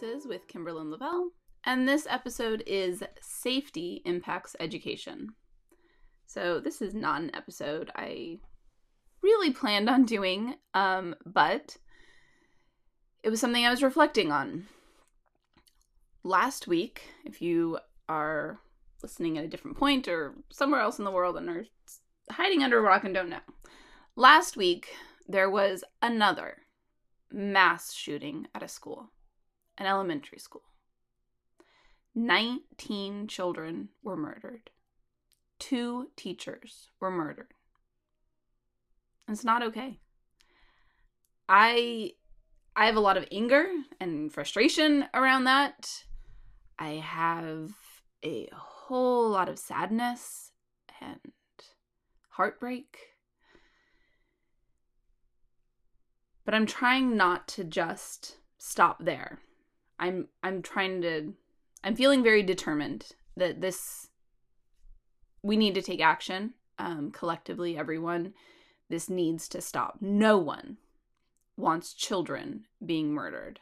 With 0.00 0.48
Kimberlyn 0.48 0.90
Lavelle, 0.90 1.28
and 1.62 1.86
this 1.86 2.06
episode 2.08 2.62
is 2.66 3.04
Safety 3.20 4.00
Impacts 4.06 4.56
Education. 4.58 5.34
So, 6.26 6.58
this 6.58 6.80
is 6.80 6.94
not 6.94 7.20
an 7.20 7.30
episode 7.34 7.90
I 7.94 8.38
really 9.22 9.52
planned 9.52 9.90
on 9.90 10.06
doing, 10.06 10.54
um, 10.72 11.16
but 11.26 11.76
it 13.22 13.28
was 13.28 13.40
something 13.40 13.66
I 13.66 13.70
was 13.70 13.82
reflecting 13.82 14.32
on. 14.32 14.68
Last 16.24 16.66
week, 16.66 17.02
if 17.26 17.42
you 17.42 17.78
are 18.08 18.58
listening 19.02 19.36
at 19.36 19.44
a 19.44 19.48
different 19.48 19.76
point 19.76 20.08
or 20.08 20.32
somewhere 20.50 20.80
else 20.80 20.98
in 20.98 21.04
the 21.04 21.10
world 21.10 21.36
and 21.36 21.50
are 21.50 21.66
hiding 22.30 22.62
under 22.62 22.78
a 22.78 22.82
rock 22.82 23.04
and 23.04 23.12
don't 23.12 23.28
know, 23.28 23.40
last 24.16 24.56
week 24.56 24.88
there 25.28 25.50
was 25.50 25.84
another 26.00 26.62
mass 27.30 27.92
shooting 27.92 28.46
at 28.54 28.62
a 28.62 28.68
school 28.68 29.10
an 29.80 29.86
elementary 29.86 30.38
school. 30.38 30.62
19 32.14 33.26
children 33.26 33.88
were 34.02 34.16
murdered. 34.16 34.70
Two 35.58 36.08
teachers 36.16 36.90
were 37.00 37.10
murdered. 37.10 37.54
It's 39.28 39.44
not 39.44 39.62
okay. 39.62 39.98
I 41.48 42.12
I 42.76 42.86
have 42.86 42.96
a 42.96 43.00
lot 43.00 43.16
of 43.16 43.26
anger 43.32 43.66
and 44.00 44.32
frustration 44.32 45.06
around 45.14 45.44
that. 45.44 46.04
I 46.78 46.94
have 46.94 47.72
a 48.24 48.48
whole 48.52 49.28
lot 49.30 49.48
of 49.48 49.58
sadness 49.58 50.52
and 51.00 51.20
heartbreak. 52.30 52.96
But 56.44 56.54
I'm 56.54 56.66
trying 56.66 57.16
not 57.16 57.46
to 57.48 57.64
just 57.64 58.38
stop 58.58 59.04
there. 59.04 59.40
I'm 60.00 60.28
I'm 60.42 60.62
trying 60.62 61.02
to 61.02 61.34
I'm 61.84 61.94
feeling 61.94 62.24
very 62.24 62.42
determined 62.42 63.06
that 63.36 63.60
this 63.60 64.08
we 65.42 65.56
need 65.56 65.74
to 65.74 65.82
take 65.82 66.00
action 66.00 66.54
um, 66.78 67.12
collectively 67.12 67.76
everyone. 67.76 68.34
This 68.88 69.08
needs 69.08 69.48
to 69.50 69.60
stop. 69.60 69.98
No 70.00 70.36
one 70.38 70.78
wants 71.56 71.92
children 71.92 72.64
being 72.84 73.12
murdered. 73.12 73.60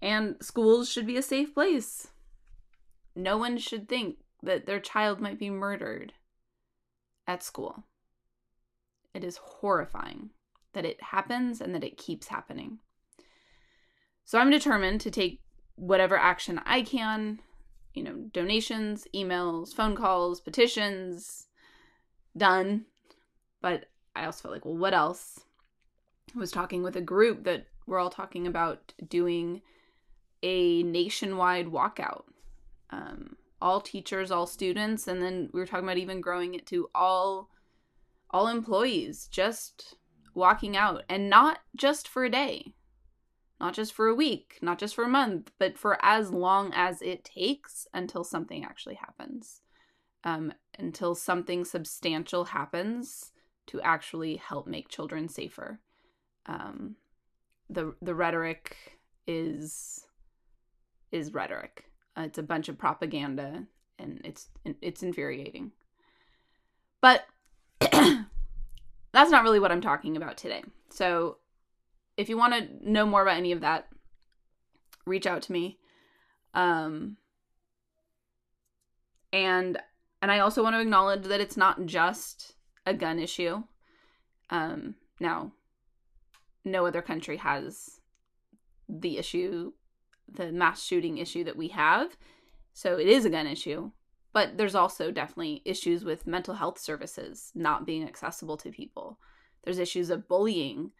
And 0.00 0.36
schools 0.40 0.90
should 0.90 1.06
be 1.06 1.16
a 1.16 1.22
safe 1.22 1.52
place. 1.54 2.08
No 3.16 3.36
one 3.36 3.58
should 3.58 3.88
think 3.88 4.18
that 4.42 4.66
their 4.66 4.80
child 4.80 5.20
might 5.20 5.38
be 5.38 5.50
murdered 5.50 6.12
at 7.26 7.42
school. 7.42 7.84
It 9.12 9.24
is 9.24 9.38
horrifying 9.38 10.30
that 10.72 10.84
it 10.84 11.02
happens 11.02 11.60
and 11.60 11.74
that 11.74 11.84
it 11.84 11.98
keeps 11.98 12.28
happening 12.28 12.78
so 14.30 14.38
I'm 14.38 14.50
determined 14.50 15.00
to 15.00 15.10
take 15.10 15.40
whatever 15.74 16.16
action 16.16 16.60
I 16.64 16.82
can, 16.82 17.40
you 17.94 18.04
know, 18.04 18.14
donations, 18.32 19.08
emails, 19.12 19.74
phone 19.74 19.96
calls, 19.96 20.40
petitions, 20.40 21.48
done. 22.36 22.84
But 23.60 23.86
I 24.14 24.26
also 24.26 24.42
felt 24.42 24.54
like, 24.54 24.64
well, 24.64 24.76
what 24.76 24.94
else? 24.94 25.40
I 26.32 26.38
was 26.38 26.52
talking 26.52 26.84
with 26.84 26.94
a 26.94 27.00
group 27.00 27.42
that 27.42 27.66
we're 27.88 27.98
all 27.98 28.08
talking 28.08 28.46
about 28.46 28.92
doing 29.08 29.62
a 30.44 30.84
nationwide 30.84 31.66
walkout. 31.66 32.22
Um, 32.90 33.34
all 33.60 33.80
teachers, 33.80 34.30
all 34.30 34.46
students, 34.46 35.08
and 35.08 35.20
then 35.20 35.50
we 35.52 35.58
were 35.58 35.66
talking 35.66 35.86
about 35.86 35.98
even 35.98 36.20
growing 36.20 36.54
it 36.54 36.66
to 36.66 36.88
all 36.94 37.50
all 38.30 38.46
employees 38.46 39.26
just 39.26 39.96
walking 40.34 40.76
out 40.76 41.02
and 41.08 41.28
not 41.28 41.58
just 41.74 42.06
for 42.06 42.22
a 42.22 42.30
day 42.30 42.74
not 43.60 43.74
just 43.74 43.92
for 43.92 44.08
a 44.08 44.14
week, 44.14 44.58
not 44.62 44.78
just 44.78 44.94
for 44.94 45.04
a 45.04 45.08
month, 45.08 45.50
but 45.58 45.78
for 45.78 46.02
as 46.04 46.30
long 46.30 46.72
as 46.74 47.02
it 47.02 47.24
takes 47.24 47.86
until 47.92 48.24
something 48.24 48.64
actually 48.64 48.94
happens. 48.94 49.60
Um, 50.24 50.52
until 50.78 51.14
something 51.14 51.64
substantial 51.64 52.46
happens 52.46 53.32
to 53.68 53.80
actually 53.80 54.36
help 54.36 54.66
make 54.66 54.88
children 54.88 55.28
safer. 55.28 55.80
Um, 56.46 56.96
the 57.70 57.94
the 58.02 58.14
rhetoric 58.14 58.98
is 59.26 60.06
is 61.12 61.32
rhetoric. 61.32 61.84
Uh, 62.18 62.22
it's 62.22 62.38
a 62.38 62.42
bunch 62.42 62.68
of 62.68 62.76
propaganda, 62.76 63.64
and 63.98 64.20
it's 64.24 64.48
it's 64.64 65.02
infuriating. 65.02 65.72
But 67.00 67.24
that's 67.80 69.30
not 69.30 69.42
really 69.42 69.60
what 69.60 69.72
I'm 69.72 69.80
talking 69.80 70.16
about 70.16 70.36
today. 70.36 70.64
So 70.90 71.38
if 72.20 72.28
you 72.28 72.36
want 72.36 72.52
to 72.52 72.90
know 72.90 73.06
more 73.06 73.22
about 73.22 73.38
any 73.38 73.52
of 73.52 73.62
that, 73.62 73.88
reach 75.06 75.26
out 75.26 75.42
to 75.42 75.52
me. 75.52 75.78
Um, 76.52 77.16
and 79.32 79.78
and 80.20 80.30
I 80.30 80.40
also 80.40 80.62
want 80.62 80.76
to 80.76 80.80
acknowledge 80.80 81.22
that 81.22 81.40
it's 81.40 81.56
not 81.56 81.86
just 81.86 82.54
a 82.84 82.92
gun 82.92 83.18
issue. 83.18 83.62
Um, 84.50 84.96
now, 85.18 85.52
no 86.62 86.84
other 86.84 87.00
country 87.00 87.38
has 87.38 88.00
the 88.86 89.16
issue, 89.16 89.72
the 90.30 90.52
mass 90.52 90.84
shooting 90.84 91.16
issue 91.16 91.44
that 91.44 91.56
we 91.56 91.68
have. 91.68 92.18
So 92.74 92.98
it 92.98 93.06
is 93.06 93.24
a 93.24 93.30
gun 93.30 93.46
issue. 93.46 93.92
But 94.32 94.58
there's 94.58 94.74
also 94.74 95.10
definitely 95.10 95.62
issues 95.64 96.04
with 96.04 96.26
mental 96.26 96.54
health 96.54 96.78
services 96.78 97.50
not 97.54 97.86
being 97.86 98.06
accessible 98.06 98.56
to 98.58 98.70
people. 98.70 99.18
There's 99.64 99.78
issues 99.78 100.10
of 100.10 100.28
bullying 100.28 100.92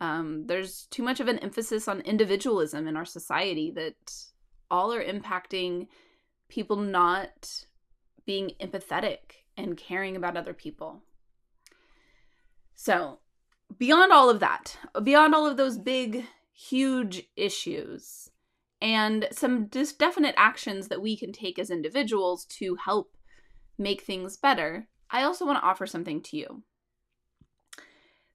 um, 0.00 0.46
there's 0.46 0.86
too 0.86 1.02
much 1.02 1.20
of 1.20 1.28
an 1.28 1.38
emphasis 1.38 1.86
on 1.86 2.00
individualism 2.00 2.88
in 2.88 2.96
our 2.96 3.04
society 3.04 3.70
that 3.72 4.14
all 4.70 4.92
are 4.92 5.04
impacting 5.04 5.88
people 6.48 6.76
not 6.76 7.64
being 8.24 8.52
empathetic 8.60 9.44
and 9.56 9.76
caring 9.76 10.16
about 10.16 10.36
other 10.36 10.54
people. 10.54 11.02
So, 12.74 13.18
beyond 13.78 14.12
all 14.12 14.30
of 14.30 14.40
that, 14.40 14.78
beyond 15.02 15.34
all 15.34 15.46
of 15.46 15.56
those 15.56 15.76
big, 15.76 16.24
huge 16.52 17.24
issues, 17.36 18.30
and 18.80 19.28
some 19.32 19.68
just 19.70 19.98
definite 19.98 20.34
actions 20.38 20.88
that 20.88 21.02
we 21.02 21.16
can 21.16 21.32
take 21.32 21.58
as 21.58 21.70
individuals 21.70 22.46
to 22.46 22.76
help 22.76 23.16
make 23.76 24.00
things 24.00 24.38
better, 24.38 24.88
I 25.10 25.24
also 25.24 25.44
want 25.44 25.58
to 25.58 25.66
offer 25.66 25.86
something 25.86 26.22
to 26.22 26.36
you. 26.38 26.62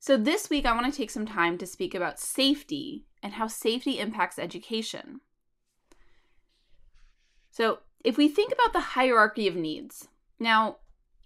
So, 0.05 0.17
this 0.17 0.51
week, 0.51 0.67
I 0.67 0.73
want 0.75 0.85
to 0.85 0.95
take 0.95 1.09
some 1.09 1.25
time 1.25 1.57
to 1.57 1.65
speak 1.65 1.95
about 1.95 2.19
safety 2.19 3.07
and 3.23 3.33
how 3.33 3.47
safety 3.47 3.97
impacts 3.97 4.37
education. 4.37 5.19
So, 7.49 7.79
if 8.03 8.15
we 8.15 8.27
think 8.27 8.53
about 8.53 8.71
the 8.71 8.81
hierarchy 8.81 9.47
of 9.47 9.55
needs, 9.55 10.07
now, 10.37 10.75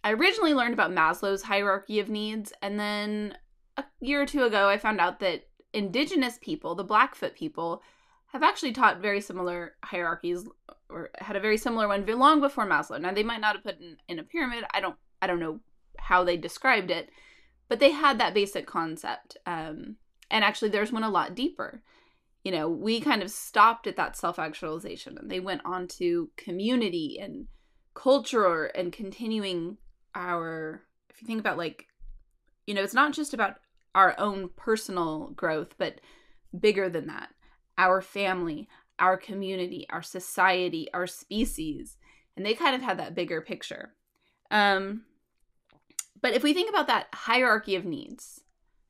I 0.01 0.13
originally 0.13 0.53
learned 0.53 0.73
about 0.73 0.91
Maslow's 0.91 1.43
hierarchy 1.43 1.99
of 1.99 2.07
needs, 2.07 2.53
and 2.61 2.79
then 2.79 3.35
a 3.75 3.83
year 3.99 4.21
or 4.21 4.25
two 4.25 4.45
ago, 4.45 4.69
I 4.69 4.77
found 4.77 5.01
out 5.01 5.19
that 5.19 5.49
indigenous 5.73 6.39
people, 6.41 6.73
the 6.73 6.85
Blackfoot 6.85 7.35
people, 7.35 7.83
have 8.27 8.43
actually 8.43 8.71
taught 8.71 9.01
very 9.01 9.19
similar 9.19 9.73
hierarchies 9.83 10.47
or 10.87 11.09
had 11.17 11.35
a 11.35 11.41
very 11.41 11.57
similar 11.57 11.89
one 11.89 12.05
long 12.05 12.39
before 12.39 12.65
Maslow. 12.65 13.01
Now 13.01 13.11
they 13.11 13.23
might 13.23 13.41
not 13.41 13.57
have 13.57 13.65
put 13.65 13.81
in, 13.81 13.97
in 14.07 14.19
a 14.19 14.23
pyramid. 14.23 14.63
I 14.73 14.79
don't 14.79 14.95
I 15.21 15.27
don't 15.27 15.41
know 15.41 15.59
how 15.97 16.23
they 16.23 16.37
described 16.37 16.91
it, 16.91 17.09
but 17.69 17.79
they 17.79 17.91
had 17.91 18.19
that 18.19 18.33
basic 18.33 18.67
concept 18.67 19.37
um, 19.45 19.95
and 20.29 20.43
actually 20.43 20.69
there's 20.69 20.91
one 20.91 21.03
a 21.03 21.09
lot 21.09 21.35
deeper. 21.35 21.81
You 22.43 22.51
know 22.53 22.69
we 22.69 22.99
kind 23.01 23.21
of 23.21 23.29
stopped 23.31 23.85
at 23.85 23.97
that 23.97 24.17
self-actualization 24.17 25.17
and 25.17 25.29
they 25.29 25.39
went 25.39 25.61
on 25.65 25.87
to 25.99 26.29
community 26.37 27.19
and 27.21 27.47
culture 27.93 28.65
and 28.65 28.93
continuing 28.93 29.77
our 30.15 30.83
if 31.09 31.21
you 31.21 31.27
think 31.27 31.39
about 31.39 31.57
like 31.57 31.85
you 32.65 32.73
know 32.73 32.81
it's 32.81 32.93
not 32.93 33.13
just 33.13 33.33
about 33.33 33.55
our 33.93 34.15
own 34.17 34.49
personal 34.55 35.31
growth 35.35 35.75
but 35.77 35.99
bigger 36.57 36.89
than 36.89 37.07
that. 37.07 37.29
Our 37.77 38.01
family 38.01 38.67
our 38.99 39.17
community 39.17 39.85
our 39.89 40.01
society 40.01 40.87
our 40.93 41.07
species 41.07 41.97
and 42.35 42.45
they 42.45 42.53
kind 42.53 42.75
of 42.75 42.81
had 42.81 42.99
that 42.99 43.15
bigger 43.15 43.41
picture. 43.41 43.93
Um 44.49 45.03
but 46.21 46.33
if 46.33 46.43
we 46.43 46.53
think 46.53 46.69
about 46.69 46.87
that 46.87 47.07
hierarchy 47.13 47.75
of 47.75 47.85
needs, 47.85 48.41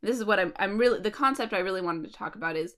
this 0.02 0.18
is 0.18 0.26
what 0.26 0.40
I'm, 0.40 0.54
I'm 0.58 0.78
really, 0.78 1.00
the 1.00 1.12
concept 1.12 1.54
I 1.54 1.60
really 1.60 1.82
wanted 1.82 2.06
to 2.06 2.14
talk 2.14 2.36
about 2.36 2.56
is 2.56 2.76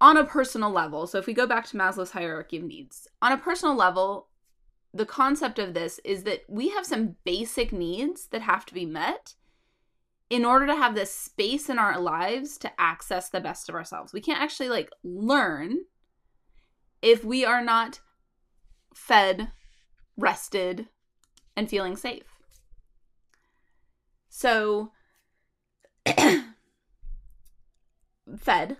on 0.00 0.16
a 0.16 0.24
personal 0.24 0.70
level. 0.70 1.06
So 1.06 1.18
if 1.18 1.26
we 1.26 1.34
go 1.34 1.46
back 1.46 1.66
to 1.66 1.76
Maslow's 1.76 2.12
hierarchy 2.12 2.56
of 2.56 2.64
needs, 2.64 3.06
on 3.20 3.32
a 3.32 3.38
personal 3.38 3.74
level, 3.74 4.28
the 4.92 5.06
concept 5.06 5.58
of 5.58 5.74
this 5.74 6.00
is 6.04 6.24
that 6.24 6.42
we 6.48 6.70
have 6.70 6.86
some 6.86 7.16
basic 7.24 7.72
needs 7.72 8.26
that 8.28 8.42
have 8.42 8.66
to 8.66 8.74
be 8.74 8.86
met 8.86 9.34
in 10.30 10.44
order 10.44 10.66
to 10.66 10.76
have 10.76 10.94
this 10.94 11.12
space 11.12 11.68
in 11.68 11.78
our 11.78 12.00
lives 12.00 12.56
to 12.58 12.80
access 12.80 13.28
the 13.28 13.40
best 13.40 13.68
of 13.68 13.74
ourselves. 13.74 14.12
We 14.12 14.20
can't 14.20 14.40
actually 14.40 14.68
like 14.68 14.90
learn 15.02 15.80
if 17.02 17.24
we 17.24 17.44
are 17.44 17.62
not 17.62 18.00
fed, 18.94 19.50
rested, 20.16 20.88
and 21.56 21.68
feeling 21.68 21.96
safe. 21.96 22.39
So, 24.30 24.92
fed. 28.38 28.78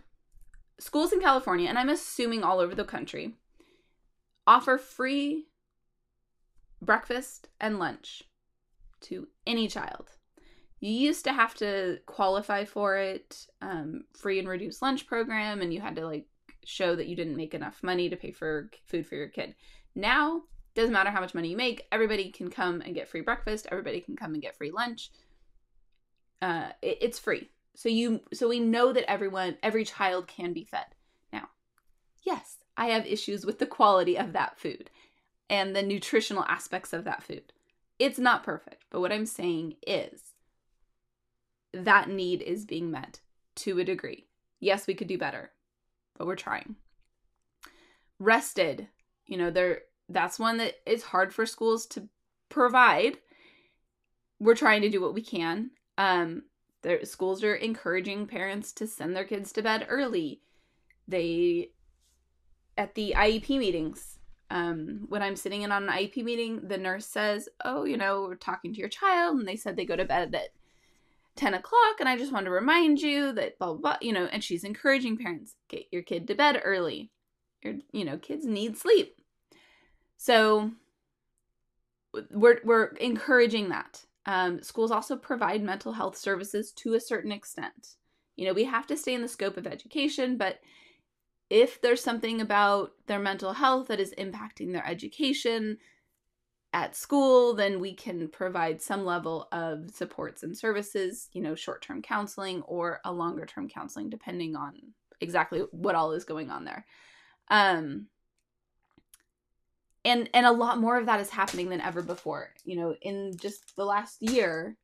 schools 0.78 1.12
in 1.12 1.20
California, 1.20 1.68
and 1.68 1.78
I'm 1.78 1.90
assuming 1.90 2.42
all 2.42 2.60
over 2.60 2.74
the 2.74 2.84
country, 2.84 3.34
offer 4.46 4.78
free 4.78 5.48
breakfast 6.80 7.48
and 7.60 7.78
lunch 7.78 8.22
to 9.02 9.28
any 9.46 9.68
child. 9.68 10.10
You 10.78 10.92
used 10.92 11.24
to 11.24 11.32
have 11.32 11.54
to 11.56 11.98
qualify 12.06 12.64
for 12.64 12.96
it, 12.96 13.46
um, 13.60 14.04
free 14.16 14.38
and 14.38 14.48
reduced 14.48 14.80
lunch 14.80 15.06
program, 15.06 15.60
and 15.60 15.74
you 15.74 15.80
had 15.80 15.96
to 15.96 16.06
like 16.06 16.26
show 16.64 16.94
that 16.94 17.06
you 17.06 17.16
didn't 17.16 17.36
make 17.36 17.54
enough 17.54 17.82
money 17.82 18.08
to 18.08 18.16
pay 18.16 18.30
for 18.30 18.70
food 18.86 19.06
for 19.06 19.16
your 19.16 19.28
kid. 19.28 19.54
Now, 19.94 20.42
doesn't 20.74 20.92
matter 20.92 21.10
how 21.10 21.20
much 21.20 21.34
money 21.34 21.48
you 21.48 21.56
make, 21.56 21.86
everybody 21.90 22.30
can 22.30 22.48
come 22.50 22.80
and 22.80 22.94
get 22.94 23.08
free 23.08 23.20
breakfast, 23.20 23.66
everybody 23.70 24.00
can 24.00 24.16
come 24.16 24.32
and 24.32 24.42
get 24.42 24.56
free 24.56 24.70
lunch. 24.70 25.10
Uh, 26.42 26.70
it, 26.82 26.98
it's 27.00 27.18
free. 27.18 27.50
So 27.74 27.88
you 27.88 28.20
so 28.32 28.48
we 28.48 28.60
know 28.60 28.92
that 28.92 29.10
everyone 29.10 29.56
every 29.62 29.84
child 29.84 30.26
can 30.26 30.52
be 30.52 30.64
fed. 30.64 30.86
Now, 31.32 31.48
yes, 32.22 32.56
I 32.76 32.86
have 32.86 33.06
issues 33.06 33.46
with 33.46 33.58
the 33.58 33.66
quality 33.66 34.16
of 34.16 34.32
that 34.32 34.58
food 34.58 34.90
and 35.48 35.74
the 35.74 35.82
nutritional 35.82 36.44
aspects 36.44 36.92
of 36.92 37.04
that 37.04 37.22
food. 37.22 37.52
It's 37.98 38.18
not 38.18 38.44
perfect, 38.44 38.84
but 38.90 39.00
what 39.00 39.12
I'm 39.12 39.26
saying 39.26 39.74
is 39.86 40.32
that 41.72 42.08
need 42.08 42.42
is 42.42 42.64
being 42.64 42.90
met 42.90 43.20
to 43.56 43.78
a 43.78 43.84
degree. 43.84 44.26
Yes, 44.58 44.86
we 44.86 44.94
could 44.94 45.08
do 45.08 45.18
better, 45.18 45.50
but 46.16 46.26
we're 46.26 46.36
trying. 46.36 46.76
Rested, 48.18 48.88
you 49.26 49.36
know, 49.36 49.50
there 49.50 49.82
that's 50.08 50.38
one 50.38 50.58
that 50.58 50.74
is 50.86 51.02
hard 51.04 51.32
for 51.32 51.46
schools 51.46 51.86
to 51.86 52.08
provide. 52.48 53.18
We're 54.38 54.54
trying 54.54 54.82
to 54.82 54.90
do 54.90 55.00
what 55.00 55.14
we 55.14 55.22
can. 55.22 55.70
Um 56.00 56.44
their 56.82 57.04
schools 57.04 57.44
are 57.44 57.54
encouraging 57.54 58.26
parents 58.26 58.72
to 58.72 58.86
send 58.86 59.14
their 59.14 59.24
kids 59.24 59.52
to 59.52 59.62
bed 59.62 59.86
early. 59.88 60.40
They 61.06 61.72
at 62.78 62.94
the 62.94 63.12
IEP 63.14 63.58
meetings, 63.58 64.18
um, 64.50 65.04
when 65.08 65.22
I'm 65.22 65.36
sitting 65.36 65.62
in 65.62 65.70
on 65.70 65.84
an 65.84 65.90
IEP 65.90 66.24
meeting, 66.24 66.66
the 66.66 66.78
nurse 66.78 67.06
says, 67.06 67.48
"Oh, 67.64 67.84
you 67.84 67.98
know, 67.98 68.22
we're 68.22 68.36
talking 68.36 68.72
to 68.72 68.80
your 68.80 68.88
child, 68.88 69.38
and 69.38 69.46
they 69.46 69.56
said 69.56 69.76
they 69.76 69.84
go 69.84 69.96
to 69.96 70.06
bed 70.06 70.34
at 70.34 70.54
10 71.36 71.54
o'clock, 71.54 72.00
and 72.00 72.08
I 72.08 72.16
just 72.16 72.32
want 72.32 72.46
to 72.46 72.50
remind 72.50 73.00
you 73.00 73.32
that 73.32 73.58
blah 73.58 73.74
blah 73.74 73.76
blah." 73.76 73.96
You 74.00 74.12
know, 74.14 74.24
and 74.26 74.42
she's 74.42 74.64
encouraging 74.64 75.18
parents 75.18 75.54
get 75.68 75.86
your 75.92 76.02
kid 76.02 76.26
to 76.28 76.34
bed 76.34 76.60
early. 76.64 77.10
Your, 77.62 77.74
you 77.92 78.04
know, 78.06 78.16
kids 78.16 78.46
need 78.46 78.78
sleep. 78.78 79.20
So 80.16 80.72
we're 82.30 82.60
we're 82.64 82.86
encouraging 82.94 83.68
that. 83.68 84.06
Um, 84.26 84.62
schools 84.62 84.90
also 84.90 85.16
provide 85.16 85.62
mental 85.62 85.92
health 85.92 86.16
services 86.16 86.72
to 86.72 86.94
a 86.94 87.00
certain 87.00 87.32
extent. 87.32 87.96
You 88.36 88.46
know, 88.46 88.52
we 88.52 88.64
have 88.64 88.86
to 88.88 88.96
stay 88.96 89.14
in 89.14 89.22
the 89.22 89.28
scope 89.28 89.56
of 89.56 89.66
education, 89.66 90.36
but 90.36 90.60
if 91.48 91.80
there's 91.80 92.02
something 92.02 92.40
about 92.40 92.92
their 93.06 93.18
mental 93.18 93.52
health 93.52 93.88
that 93.88 94.00
is 94.00 94.14
impacting 94.16 94.72
their 94.72 94.86
education 94.86 95.78
at 96.72 96.94
school, 96.94 97.54
then 97.54 97.80
we 97.80 97.92
can 97.94 98.28
provide 98.28 98.80
some 98.80 99.04
level 99.04 99.48
of 99.50 99.90
supports 99.90 100.44
and 100.44 100.56
services, 100.56 101.28
you 101.32 101.42
know, 101.42 101.54
short 101.54 101.82
term 101.82 102.00
counseling 102.00 102.62
or 102.62 103.00
a 103.04 103.12
longer 103.12 103.44
term 103.44 103.68
counseling, 103.68 104.08
depending 104.08 104.54
on 104.54 104.74
exactly 105.20 105.64
what 105.72 105.96
all 105.96 106.12
is 106.12 106.24
going 106.24 106.50
on 106.50 106.64
there. 106.64 106.86
Um, 107.48 108.06
and 110.04 110.28
and 110.32 110.46
a 110.46 110.52
lot 110.52 110.78
more 110.78 110.98
of 110.98 111.06
that 111.06 111.20
is 111.20 111.30
happening 111.30 111.68
than 111.68 111.80
ever 111.80 112.02
before. 112.02 112.50
You 112.64 112.76
know 112.76 112.94
in 113.02 113.36
just 113.36 113.76
the 113.76 113.84
last 113.84 114.22
year 114.22 114.76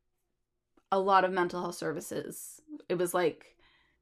a 0.93 0.99
lot 0.99 1.25
of 1.25 1.33
mental 1.33 1.61
health 1.61 1.75
services 1.75 2.61
it 2.89 2.97
was 2.97 3.13
like 3.13 3.57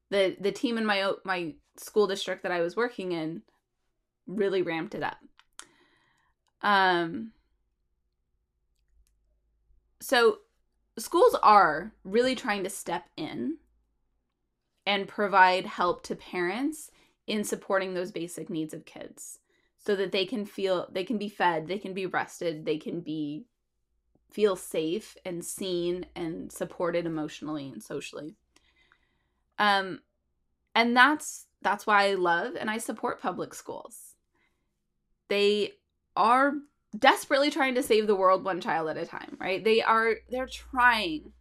the 0.09 0.35
the 0.39 0.51
team 0.51 0.77
in 0.77 0.85
my 0.85 1.11
my 1.23 1.53
school 1.77 2.07
district 2.07 2.43
that 2.43 2.51
I 2.51 2.61
was 2.61 2.75
working 2.75 3.11
in 3.11 3.41
really 4.27 4.61
ramped 4.61 4.95
it 4.95 5.03
up. 5.03 5.17
Um 6.61 7.31
so 9.99 10.39
schools 10.97 11.35
are 11.41 11.91
really 12.03 12.35
trying 12.35 12.63
to 12.63 12.69
step 12.69 13.05
in 13.17 13.57
and 14.85 15.07
provide 15.07 15.65
help 15.65 16.03
to 16.03 16.15
parents 16.15 16.91
in 17.27 17.43
supporting 17.43 17.93
those 17.93 18.11
basic 18.11 18.49
needs 18.49 18.73
of 18.73 18.85
kids 18.85 19.39
so 19.85 19.95
that 19.95 20.11
they 20.11 20.25
can 20.25 20.45
feel 20.45 20.87
they 20.91 21.03
can 21.03 21.17
be 21.17 21.29
fed, 21.29 21.67
they 21.67 21.77
can 21.77 21.93
be 21.93 22.05
rested, 22.05 22.65
they 22.65 22.77
can 22.77 23.01
be 23.01 23.45
feel 24.31 24.55
safe 24.55 25.15
and 25.23 25.45
seen 25.45 26.05
and 26.15 26.51
supported 26.51 27.05
emotionally 27.05 27.69
and 27.69 27.81
socially. 27.81 28.35
Um 29.59 29.99
and 30.73 30.95
that's 30.95 31.47
that's 31.61 31.87
why 31.87 32.09
I 32.09 32.13
love 32.15 32.55
and 32.59 32.69
I 32.69 32.77
support 32.77 33.21
public 33.21 33.53
schools. 33.53 34.15
They 35.29 35.71
are 36.15 36.53
desperately 36.97 37.51
trying 37.51 37.75
to 37.75 37.83
save 37.83 38.07
the 38.07 38.15
world 38.15 38.43
one 38.43 38.61
child 38.61 38.89
at 38.89 38.97
a 38.97 39.05
time, 39.05 39.37
right? 39.39 39.63
They 39.63 39.81
are 39.81 40.15
they're 40.29 40.47
trying. 40.47 41.31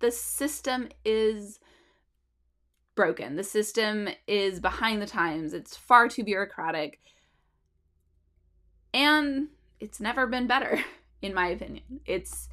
The 0.00 0.10
system 0.10 0.88
is 1.04 1.60
broken. 2.94 3.36
The 3.36 3.44
system 3.44 4.08
is 4.26 4.60
behind 4.60 5.00
the 5.00 5.06
times. 5.06 5.54
It's 5.54 5.76
far 5.76 6.08
too 6.08 6.24
bureaucratic. 6.24 7.00
And 8.94 9.48
it's 9.80 10.00
never 10.00 10.26
been 10.26 10.46
better, 10.46 10.82
in 11.22 11.34
my 11.34 11.48
opinion. 11.48 12.00
It's 12.06 12.48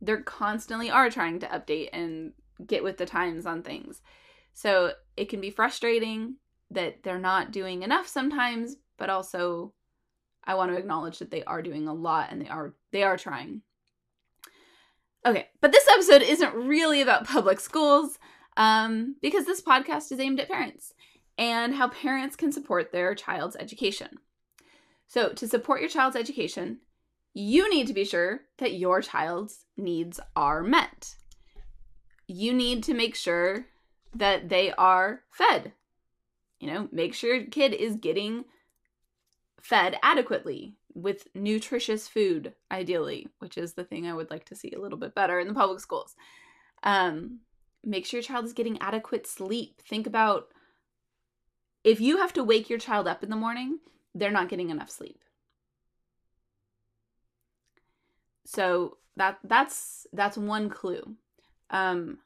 they're 0.00 0.22
constantly 0.22 0.90
are 0.90 1.10
trying 1.10 1.38
to 1.40 1.46
update 1.46 1.90
and 1.92 2.32
get 2.66 2.82
with 2.82 2.96
the 2.96 3.06
times 3.06 3.46
on 3.46 3.62
things. 3.62 4.00
So 4.54 4.92
it 5.16 5.28
can 5.28 5.40
be 5.40 5.50
frustrating 5.50 6.36
that 6.70 7.02
they're 7.02 7.18
not 7.18 7.52
doing 7.52 7.82
enough 7.82 8.08
sometimes, 8.08 8.76
but 8.96 9.10
also 9.10 9.74
I 10.44 10.54
want 10.54 10.72
to 10.72 10.78
acknowledge 10.78 11.18
that 11.18 11.30
they 11.30 11.44
are 11.44 11.62
doing 11.62 11.86
a 11.86 11.94
lot 11.94 12.28
and 12.30 12.40
they 12.40 12.48
are 12.48 12.74
they 12.92 13.02
are 13.02 13.16
trying. 13.16 13.62
Okay, 15.24 15.48
but 15.60 15.70
this 15.70 15.86
episode 15.92 16.22
isn't 16.22 16.54
really 16.54 17.00
about 17.00 17.26
public 17.26 17.60
schools 17.60 18.18
um, 18.56 19.16
because 19.22 19.46
this 19.46 19.62
podcast 19.62 20.10
is 20.10 20.18
aimed 20.18 20.40
at 20.40 20.48
parents 20.48 20.92
and 21.38 21.74
how 21.74 21.88
parents 21.88 22.34
can 22.34 22.50
support 22.50 22.92
their 22.92 23.14
child's 23.14 23.56
education. 23.56 24.18
So, 25.12 25.28
to 25.28 25.46
support 25.46 25.82
your 25.82 25.90
child's 25.90 26.16
education, 26.16 26.78
you 27.34 27.68
need 27.68 27.86
to 27.88 27.92
be 27.92 28.06
sure 28.06 28.44
that 28.56 28.72
your 28.72 29.02
child's 29.02 29.66
needs 29.76 30.18
are 30.34 30.62
met. 30.62 31.16
You 32.26 32.54
need 32.54 32.82
to 32.84 32.94
make 32.94 33.14
sure 33.14 33.66
that 34.14 34.48
they 34.48 34.72
are 34.72 35.20
fed. 35.30 35.74
You 36.60 36.72
know, 36.72 36.88
make 36.92 37.12
sure 37.12 37.34
your 37.34 37.44
kid 37.44 37.74
is 37.74 37.96
getting 37.96 38.46
fed 39.60 39.98
adequately 40.02 40.78
with 40.94 41.28
nutritious 41.34 42.08
food, 42.08 42.54
ideally, 42.70 43.28
which 43.38 43.58
is 43.58 43.74
the 43.74 43.84
thing 43.84 44.06
I 44.06 44.14
would 44.14 44.30
like 44.30 44.46
to 44.46 44.56
see 44.56 44.70
a 44.70 44.80
little 44.80 44.96
bit 44.96 45.14
better 45.14 45.38
in 45.38 45.46
the 45.46 45.52
public 45.52 45.80
schools. 45.80 46.16
Um, 46.84 47.40
make 47.84 48.06
sure 48.06 48.20
your 48.20 48.24
child 48.24 48.46
is 48.46 48.54
getting 48.54 48.80
adequate 48.80 49.26
sleep. 49.26 49.82
Think 49.86 50.06
about 50.06 50.46
if 51.84 52.00
you 52.00 52.16
have 52.16 52.32
to 52.32 52.42
wake 52.42 52.70
your 52.70 52.78
child 52.78 53.06
up 53.06 53.22
in 53.22 53.28
the 53.28 53.36
morning 53.36 53.78
they're 54.14 54.30
not 54.30 54.48
getting 54.48 54.70
enough 54.70 54.90
sleep. 54.90 55.20
So 58.44 58.98
that 59.16 59.38
that's 59.44 60.06
that's 60.12 60.36
one 60.36 60.68
clue. 60.68 61.16
Um 61.70 62.18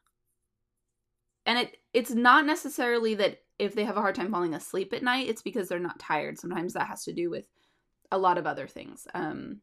and 1.45 1.59
it 1.59 1.77
it's 1.93 2.11
not 2.11 2.45
necessarily 2.45 3.15
that 3.15 3.39
if 3.59 3.73
they 3.73 3.85
have 3.85 3.97
a 3.97 4.01
hard 4.01 4.15
time 4.15 4.31
falling 4.31 4.53
asleep 4.53 4.93
at 4.93 5.03
night, 5.03 5.29
it's 5.29 5.41
because 5.41 5.67
they're 5.67 5.79
not 5.79 5.99
tired. 5.99 6.37
Sometimes 6.37 6.73
that 6.73 6.87
has 6.87 7.03
to 7.05 7.13
do 7.13 7.29
with 7.29 7.45
a 8.11 8.17
lot 8.17 8.37
of 8.37 8.45
other 8.45 8.67
things. 8.67 9.07
Um 9.13 9.61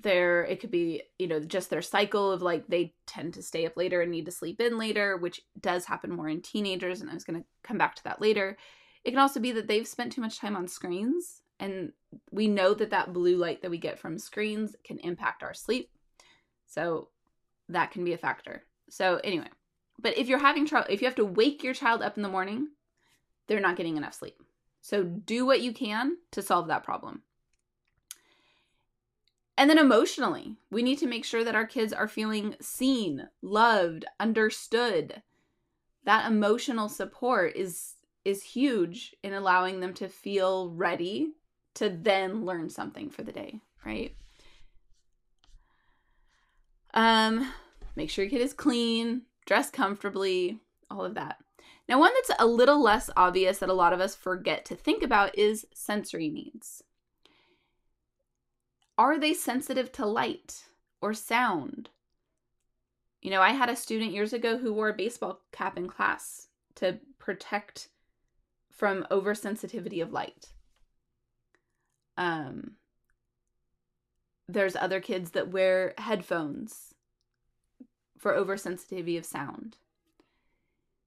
there 0.00 0.44
it 0.44 0.60
could 0.60 0.70
be 0.70 1.02
you 1.18 1.26
know 1.26 1.40
just 1.40 1.70
their 1.70 1.82
cycle 1.82 2.30
of 2.30 2.42
like 2.42 2.66
they 2.66 2.94
tend 3.06 3.32
to 3.34 3.42
stay 3.42 3.64
up 3.64 3.76
later 3.76 4.02
and 4.02 4.10
need 4.10 4.26
to 4.26 4.32
sleep 4.32 4.60
in 4.60 4.76
later 4.76 5.16
which 5.16 5.40
does 5.60 5.86
happen 5.86 6.10
more 6.10 6.28
in 6.28 6.42
teenagers 6.42 7.00
and 7.00 7.10
i 7.10 7.14
was 7.14 7.24
going 7.24 7.40
to 7.40 7.46
come 7.62 7.78
back 7.78 7.94
to 7.94 8.04
that 8.04 8.20
later 8.20 8.56
it 9.04 9.10
can 9.10 9.18
also 9.18 9.40
be 9.40 9.52
that 9.52 9.68
they've 9.68 9.86
spent 9.86 10.12
too 10.12 10.20
much 10.20 10.38
time 10.38 10.56
on 10.56 10.66
screens, 10.66 11.42
and 11.60 11.92
we 12.30 12.48
know 12.48 12.74
that 12.74 12.90
that 12.90 13.12
blue 13.12 13.36
light 13.36 13.62
that 13.62 13.70
we 13.70 13.78
get 13.78 13.98
from 13.98 14.18
screens 14.18 14.74
can 14.84 14.98
impact 14.98 15.42
our 15.42 15.54
sleep. 15.54 15.90
So 16.66 17.08
that 17.68 17.90
can 17.90 18.04
be 18.04 18.12
a 18.12 18.18
factor. 18.18 18.64
So 18.88 19.20
anyway, 19.22 19.48
but 19.98 20.16
if 20.18 20.28
you're 20.28 20.38
having 20.38 20.66
trouble, 20.66 20.88
if 20.90 21.00
you 21.00 21.06
have 21.06 21.14
to 21.16 21.24
wake 21.24 21.62
your 21.62 21.74
child 21.74 22.02
up 22.02 22.16
in 22.16 22.22
the 22.22 22.28
morning, 22.28 22.68
they're 23.46 23.60
not 23.60 23.76
getting 23.76 23.96
enough 23.96 24.14
sleep. 24.14 24.42
So 24.80 25.04
do 25.04 25.46
what 25.46 25.60
you 25.60 25.72
can 25.72 26.16
to 26.32 26.42
solve 26.42 26.68
that 26.68 26.84
problem. 26.84 27.22
And 29.56 29.70
then 29.70 29.78
emotionally, 29.78 30.56
we 30.70 30.82
need 30.82 30.98
to 30.98 31.06
make 31.06 31.24
sure 31.24 31.44
that 31.44 31.54
our 31.54 31.66
kids 31.66 31.92
are 31.92 32.08
feeling 32.08 32.56
seen, 32.60 33.28
loved, 33.40 34.04
understood. 34.18 35.22
That 36.04 36.30
emotional 36.30 36.88
support 36.88 37.54
is 37.54 37.94
is 38.24 38.42
huge 38.42 39.14
in 39.22 39.34
allowing 39.34 39.80
them 39.80 39.94
to 39.94 40.08
feel 40.08 40.70
ready 40.70 41.32
to 41.74 41.88
then 41.88 42.44
learn 42.44 42.70
something 42.70 43.10
for 43.10 43.22
the 43.22 43.32
day, 43.32 43.60
right? 43.84 44.14
Um, 46.94 47.52
make 47.96 48.10
sure 48.10 48.24
your 48.24 48.30
kid 48.30 48.40
is 48.40 48.52
clean, 48.52 49.22
dress 49.46 49.70
comfortably, 49.70 50.60
all 50.90 51.04
of 51.04 51.14
that. 51.14 51.38
Now, 51.88 51.98
one 51.98 52.12
that's 52.14 52.38
a 52.40 52.46
little 52.46 52.82
less 52.82 53.10
obvious 53.16 53.58
that 53.58 53.68
a 53.68 53.74
lot 53.74 53.92
of 53.92 54.00
us 54.00 54.14
forget 54.14 54.64
to 54.66 54.74
think 54.74 55.02
about 55.02 55.36
is 55.36 55.66
sensory 55.74 56.30
needs. 56.30 56.82
Are 58.96 59.18
they 59.18 59.34
sensitive 59.34 59.92
to 59.92 60.06
light 60.06 60.64
or 61.02 61.12
sound? 61.12 61.90
You 63.20 63.30
know, 63.30 63.42
I 63.42 63.50
had 63.50 63.68
a 63.68 63.76
student 63.76 64.12
years 64.12 64.32
ago 64.32 64.56
who 64.56 64.72
wore 64.72 64.90
a 64.90 64.94
baseball 64.94 65.40
cap 65.52 65.76
in 65.76 65.88
class 65.88 66.48
to 66.76 67.00
protect 67.18 67.88
from 68.74 69.06
oversensitivity 69.10 70.02
of 70.02 70.12
light. 70.12 70.52
Um, 72.16 72.72
there's 74.48 74.76
other 74.76 75.00
kids 75.00 75.30
that 75.30 75.50
wear 75.50 75.94
headphones 75.98 76.94
for 78.18 78.32
oversensitivity 78.32 79.16
of 79.16 79.24
sound. 79.24 79.76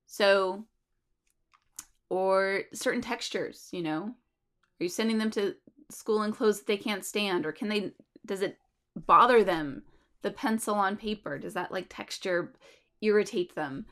So, 0.06 0.66
or 2.10 2.64
certain 2.74 3.02
textures, 3.02 3.68
you 3.72 3.82
know, 3.82 4.16
are 4.80 4.84
you 4.84 4.90
sending 4.90 5.18
them 5.18 5.32
to 5.32 5.56
school 5.90 6.24
in 6.24 6.32
clothes 6.32 6.60
that 6.60 6.68
they 6.68 6.78
can't 6.78 7.06
stand, 7.06 7.46
or 7.46 7.52
can 7.52 7.68
they? 7.68 7.92
Does 8.26 8.42
it 8.42 8.58
bother 8.96 9.44
them? 9.44 9.84
The 10.22 10.32
pencil 10.32 10.76
on 10.76 10.98
paper 10.98 11.38
does 11.38 11.54
that 11.54 11.72
like 11.72 11.88
texture 11.90 12.54
irritate 13.02 13.56
them? 13.56 13.86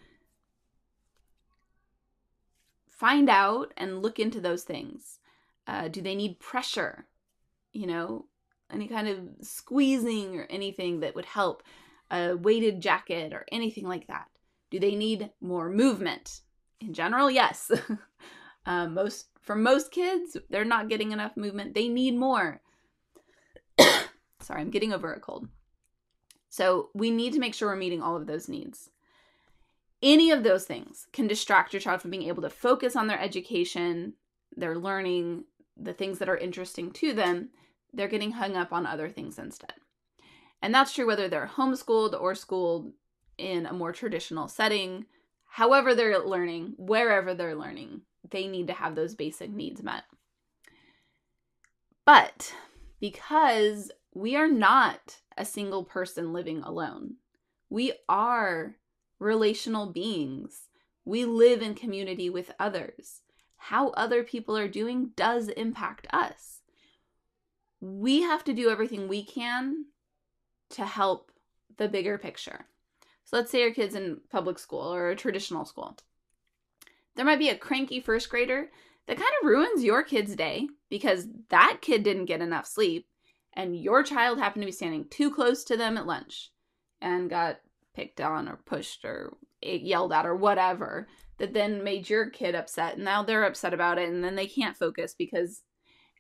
Find 2.96 3.30
out 3.30 3.74
and 3.76 4.02
look 4.02 4.20
into 4.20 4.40
those 4.40 4.64
things. 4.64 5.20
Uh, 5.68 5.90
do 5.90 6.02
they 6.02 6.16
need 6.16 6.40
pressure? 6.40 7.08
You 7.74 7.88
know, 7.88 8.26
any 8.72 8.88
kind 8.88 9.08
of 9.08 9.20
squeezing 9.42 10.38
or 10.38 10.48
anything 10.50 11.02
that 11.02 11.16
would 11.16 11.26
help. 11.26 11.64
A 12.10 12.36
weighted 12.36 12.82
jacket 12.82 13.34
or 13.34 13.46
anything 13.52 13.88
like 13.88 14.08
that. 14.08 14.28
Do 14.70 14.80
they 14.80 14.96
need 14.96 15.32
more 15.42 15.70
movement? 15.70 16.42
In 16.80 16.94
general, 16.94 17.30
yes. 17.30 17.72
um, 18.66 18.94
most 18.94 19.28
for 19.42 19.56
most 19.56 19.92
kids, 19.92 20.38
they're 20.50 20.66
not 20.66 20.90
getting 20.90 21.12
enough 21.12 21.36
movement. 21.36 21.74
They 21.74 21.88
need 21.88 22.16
more. 22.16 22.62
Sorry, 24.40 24.62
I'm 24.62 24.72
getting 24.72 24.94
over 24.94 25.14
a 25.14 25.20
cold. 25.20 25.48
So 26.50 26.90
we 26.94 27.12
need 27.12 27.34
to 27.34 27.40
make 27.40 27.54
sure 27.54 27.70
we're 27.70 27.76
meeting 27.76 28.02
all 28.02 28.16
of 28.16 28.28
those 28.28 28.48
needs. 28.48 28.90
Any 30.06 30.30
of 30.30 30.44
those 30.44 30.66
things 30.66 31.08
can 31.14 31.26
distract 31.26 31.74
your 31.74 31.80
child 31.80 32.00
from 32.00 32.12
being 32.12 32.28
able 32.28 32.44
to 32.44 32.50
focus 32.52 32.96
on 32.96 33.08
their 33.08 33.20
education, 33.20 34.14
their 34.56 34.78
learning, 34.78 35.46
the 35.76 35.94
things 35.94 36.20
that 36.20 36.30
are 36.30 36.38
interesting 36.38 36.92
to 36.92 37.12
them. 37.12 37.50
They're 37.92 38.08
getting 38.08 38.34
hung 38.34 38.56
up 38.56 38.72
on 38.72 38.86
other 38.86 39.10
things 39.10 39.40
instead. 39.40 39.74
And 40.62 40.76
that's 40.76 40.94
true 40.94 41.08
whether 41.08 41.28
they're 41.28 41.50
homeschooled 41.56 42.20
or 42.22 42.36
schooled 42.36 42.94
in 43.40 43.66
a 43.66 43.74
more 43.74 43.92
traditional 43.92 44.48
setting. 44.48 45.08
However, 45.46 45.96
they're 45.96 46.20
learning, 46.20 46.76
wherever 46.78 47.34
they're 47.34 47.56
learning, 47.56 48.02
they 48.30 48.48
need 48.48 48.68
to 48.68 48.74
have 48.74 48.94
those 48.94 49.16
basic 49.16 49.50
needs 49.50 49.82
met. 49.82 50.04
But 52.06 52.54
because 53.00 53.92
we 54.14 54.36
are 54.36 54.48
not 54.48 55.18
a 55.36 55.46
single 55.46 55.84
person 55.84 56.32
living 56.32 56.62
alone, 56.62 57.16
we 57.72 57.94
are 58.08 58.76
relational 59.20 59.92
beings. 59.92 60.68
We 61.04 61.26
live 61.26 61.62
in 61.62 61.76
community 61.76 62.30
with 62.30 62.52
others. 62.60 63.22
How 63.58 63.90
other 63.90 64.24
people 64.24 64.58
are 64.58 64.68
doing 64.68 65.12
does 65.16 65.48
impact 65.50 66.08
us. 66.12 66.62
We 67.80 68.22
have 68.22 68.44
to 68.46 68.54
do 68.54 68.70
everything 68.70 69.08
we 69.08 69.24
can 69.24 69.86
to 70.72 70.86
help 70.86 71.32
the 71.78 71.88
bigger 71.88 72.18
picture. 72.18 72.66
So 73.26 73.38
let's 73.38 73.52
say 73.52 73.62
your 73.62 73.74
kid's 73.74 73.96
in 73.96 74.22
public 74.32 74.60
school 74.60 74.94
or 74.94 75.10
a 75.10 75.16
traditional 75.16 75.66
school. 75.66 75.98
There 77.16 77.26
might 77.26 77.40
be 77.40 77.50
a 77.50 77.58
cranky 77.58 78.00
first 78.00 78.30
grader 78.30 78.70
that 79.08 79.18
kind 79.18 79.32
of 79.42 79.48
ruins 79.48 79.84
your 79.84 80.04
kid's 80.04 80.36
day 80.36 80.68
because 80.90 81.28
that 81.50 81.78
kid 81.82 82.04
didn't 82.04 82.26
get 82.26 82.42
enough 82.42 82.68
sleep 82.68 83.08
and 83.54 83.76
your 83.76 84.04
child 84.04 84.38
happened 84.38 84.64
to 84.64 84.68
be 84.68 84.72
standing 84.72 85.06
too 85.10 85.32
close 85.32 85.64
to 85.64 85.78
them 85.78 85.98
at 85.98 86.06
lunch 86.06 86.52
and 87.02 87.30
got 87.30 87.60
picked 87.96 88.22
on 88.22 88.48
or 88.48 88.58
pushed 88.66 89.06
or 89.06 89.34
yelled 89.62 90.14
at 90.14 90.26
or 90.26 90.36
whatever 90.36 91.08
that 91.38 91.54
then 91.54 91.84
made 91.84 92.10
your 92.10 92.30
kid 92.30 92.56
upset 92.56 92.96
and 92.96 93.04
now 93.04 93.24
they're 93.24 93.46
upset 93.46 93.74
about 93.74 93.98
it 93.98 94.10
and 94.10 94.24
then 94.24 94.36
they 94.36 94.48
can't 94.48 94.78
focus 94.78 95.16
because 95.18 95.64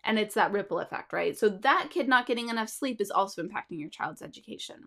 and 0.03 0.19
it's 0.19 0.35
that 0.35 0.51
ripple 0.51 0.79
effect 0.79 1.13
right 1.13 1.37
so 1.37 1.49
that 1.49 1.89
kid 1.89 2.07
not 2.07 2.25
getting 2.25 2.49
enough 2.49 2.69
sleep 2.69 2.99
is 2.99 3.11
also 3.11 3.41
impacting 3.41 3.79
your 3.79 3.89
child's 3.89 4.21
education 4.21 4.77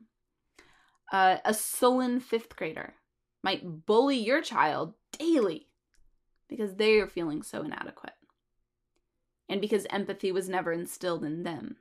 uh, 1.12 1.36
a 1.44 1.54
sullen 1.54 2.20
fifth 2.20 2.56
grader 2.56 2.94
might 3.42 3.86
bully 3.86 4.18
your 4.18 4.42
child 4.42 4.94
daily 5.18 5.68
because 6.48 6.74
they 6.74 6.98
are 6.98 7.06
feeling 7.06 7.42
so 7.42 7.62
inadequate 7.62 8.12
and 9.48 9.60
because 9.60 9.86
empathy 9.90 10.30
was 10.30 10.48
never 10.48 10.72
instilled 10.72 11.24
in 11.24 11.42
them. 11.42 11.76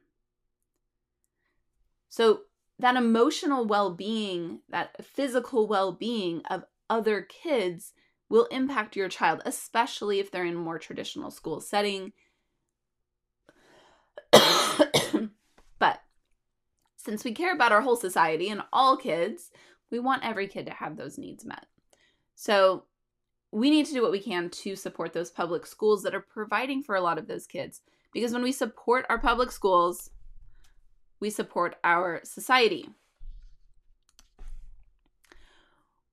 So, 2.10 2.42
that 2.80 2.96
emotional 2.96 3.66
well 3.66 3.94
being, 3.94 4.60
that 4.70 5.04
physical 5.04 5.68
well 5.68 5.92
being 5.92 6.42
of 6.50 6.64
other 6.90 7.22
kids 7.22 7.94
will 8.30 8.46
impact 8.46 8.96
your 8.96 9.10
child, 9.10 9.42
especially 9.46 10.20
if 10.20 10.32
they're 10.32 10.46
in 10.46 10.56
more 10.56 10.80
traditional 10.80 11.32
school 11.32 11.62
setting. 11.62 12.12
but 15.80 16.02
since 16.98 17.24
we 17.24 17.32
care 17.32 17.54
about 17.54 17.72
our 17.72 17.82
whole 17.82 17.96
society 17.96 18.50
and 18.50 18.62
all 18.74 18.98
kids, 18.98 19.50
we 19.90 20.00
want 20.00 20.26
every 20.26 20.48
kid 20.48 20.66
to 20.66 20.74
have 20.74 20.98
those 20.98 21.18
needs 21.18 21.46
met. 21.46 21.66
So 22.36 22.84
we 23.52 23.70
need 23.70 23.86
to 23.86 23.94
do 23.94 24.02
what 24.02 24.12
we 24.12 24.20
can 24.20 24.50
to 24.50 24.76
support 24.76 25.14
those 25.14 25.32
public 25.32 25.66
schools 25.66 26.04
that 26.04 26.14
are 26.14 26.20
providing 26.20 26.84
for 26.84 26.96
a 26.96 27.02
lot 27.02 27.18
of 27.18 27.28
those 27.28 27.48
kids. 27.48 27.82
Because 28.14 28.34
when 28.34 28.44
we 28.44 28.52
support 28.52 29.06
our 29.10 29.20
public 29.20 29.52
schools, 29.52 30.10
we 31.20 31.30
support 31.30 31.76
our 31.84 32.22
society. 32.24 32.90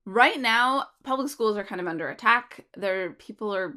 Right 0.06 0.38
now, 0.38 0.88
public 1.02 1.28
schools 1.28 1.56
are 1.56 1.64
kind 1.64 1.80
of 1.80 1.86
under 1.86 2.08
attack. 2.08 2.64
There, 2.76 3.10
people 3.12 3.54
are 3.54 3.74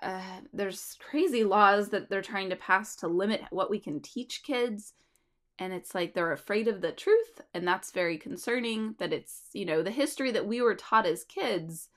uh, 0.00 0.40
there's 0.52 0.96
crazy 0.98 1.44
laws 1.44 1.90
that 1.90 2.08
they're 2.08 2.22
trying 2.22 2.50
to 2.50 2.56
pass 2.56 2.96
to 2.96 3.08
limit 3.08 3.42
what 3.50 3.70
we 3.70 3.78
can 3.78 4.00
teach 4.00 4.42
kids 4.42 4.94
and 5.58 5.72
it's 5.72 5.94
like 5.94 6.14
they're 6.14 6.32
afraid 6.32 6.66
of 6.66 6.80
the 6.80 6.92
truth 6.92 7.40
and 7.54 7.66
that's 7.66 7.90
very 7.90 8.16
concerning 8.16 8.94
that 8.98 9.12
it's 9.12 9.42
you 9.52 9.64
know 9.64 9.82
the 9.82 9.90
history 9.90 10.30
that 10.30 10.46
we 10.46 10.60
were 10.60 10.74
taught 10.74 11.06
as 11.06 11.24
kids 11.24 11.88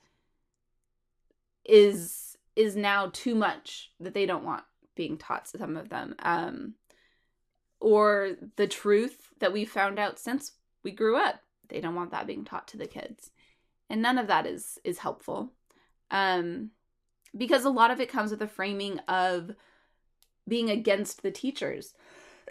is 1.64 2.36
is 2.54 2.76
now 2.76 3.10
too 3.12 3.34
much 3.34 3.90
that 3.98 4.14
they 4.14 4.26
don't 4.26 4.44
want 4.44 4.62
being 4.94 5.18
taught 5.18 5.44
to 5.46 5.58
some 5.58 5.76
of 5.76 5.88
them 5.88 6.14
um 6.20 6.74
or 7.80 8.36
the 8.56 8.66
truth 8.66 9.28
that 9.40 9.52
we 9.52 9.64
found 9.64 9.98
out 9.98 10.18
since 10.18 10.52
we 10.82 10.90
grew 10.90 11.16
up. 11.16 11.40
They 11.68 11.80
don't 11.80 11.94
want 11.94 12.10
that 12.12 12.26
being 12.26 12.44
taught 12.44 12.68
to 12.68 12.76
the 12.76 12.86
kids. 12.86 13.30
And 13.90 14.02
none 14.02 14.18
of 14.18 14.26
that 14.28 14.46
is 14.46 14.78
is 14.84 14.98
helpful. 14.98 15.52
Um 16.10 16.70
because 17.36 17.64
a 17.64 17.70
lot 17.70 17.90
of 17.90 18.00
it 18.00 18.08
comes 18.08 18.30
with 18.30 18.40
a 18.42 18.48
framing 18.48 18.98
of 19.00 19.52
being 20.48 20.70
against 20.70 21.22
the 21.22 21.30
teachers. 21.30 21.94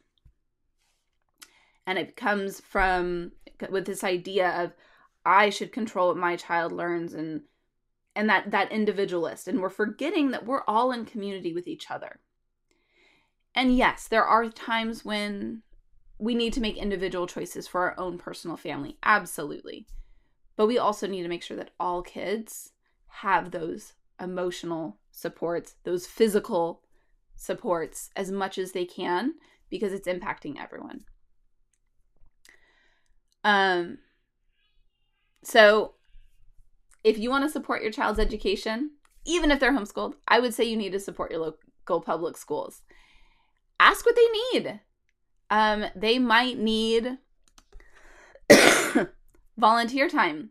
And 1.87 1.99
it 1.99 2.16
comes 2.16 2.61
from 2.61 3.33
with 3.71 3.87
this 3.87 4.04
idea 4.04 4.50
of 4.62 4.73
I 5.25 5.50
should 5.50 5.73
control 5.73 6.09
what 6.09 6.16
my 6.16 6.37
child 6.37 6.73
learns 6.73 7.14
and 7.14 7.43
and 8.16 8.28
that 8.28 8.50
that 8.50 8.73
individualist. 8.73 9.49
And 9.49 9.61
we're 9.61 9.71
forgetting 9.71 10.31
that 10.31 10.47
we're 10.47 10.64
all 10.66 10.93
in 10.93 11.04
community 11.04 11.52
with 11.52 11.66
each 11.66 11.90
other. 11.90 12.21
And 13.54 13.76
yes, 13.76 14.08
there 14.08 14.25
are 14.25 14.49
times 14.49 15.04
when 15.04 15.62
we 16.18 16.34
need 16.34 16.52
to 16.54 16.61
make 16.61 16.76
individual 16.76 17.26
choices 17.26 17.68
for 17.68 17.82
our 17.82 17.99
own 17.99 18.18
personal 18.18 18.56
family, 18.56 18.96
absolutely. 19.02 19.87
But 20.56 20.66
we 20.66 20.78
also 20.78 21.06
need 21.06 21.23
to 21.23 21.28
make 21.28 21.42
sure 21.42 21.56
that 21.56 21.70
all 21.78 22.02
kids 22.02 22.73
have 23.08 23.50
those 23.50 23.94
emotional 24.20 24.99
supports, 25.12 25.75
those 25.84 26.06
physical 26.06 26.82
supports 27.37 28.11
as 28.16 28.30
much 28.30 28.58
as 28.58 28.73
they 28.73 28.84
can 28.84 29.34
because 29.70 29.92
it's 29.92 30.08
impacting 30.08 30.61
everyone. 30.61 31.04
Um, 33.42 33.99
so 35.42 35.94
if 37.02 37.18
you 37.18 37.30
want 37.30 37.44
to 37.44 37.50
support 37.50 37.82
your 37.82 37.92
child's 37.92 38.18
education, 38.18 38.92
even 39.26 39.50
if 39.50 39.61
they're 39.61 39.73
homeschooled, 39.73 40.14
I 40.26 40.40
would 40.40 40.54
say 40.54 40.64
you 40.64 40.76
need 40.76 40.92
to 40.92 41.00
support 41.00 41.30
your 41.30 41.40
local 41.40 42.00
public 42.00 42.37
schools. 42.37 42.82
Ask 43.81 44.07
what 44.07 44.16
they 44.16 44.59
need. 44.59 44.81
Um, 45.50 45.87
they 45.95 46.19
might 46.19 46.59
need 46.59 47.19
volunteer 49.57 50.09
time. 50.09 50.50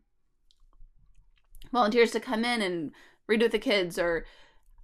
Volunteers 1.72 2.12
to 2.12 2.20
come 2.20 2.46
in 2.46 2.62
and 2.62 2.92
read 3.28 3.42
with 3.42 3.52
the 3.52 3.60
kids 3.60 3.98
or 3.98 4.26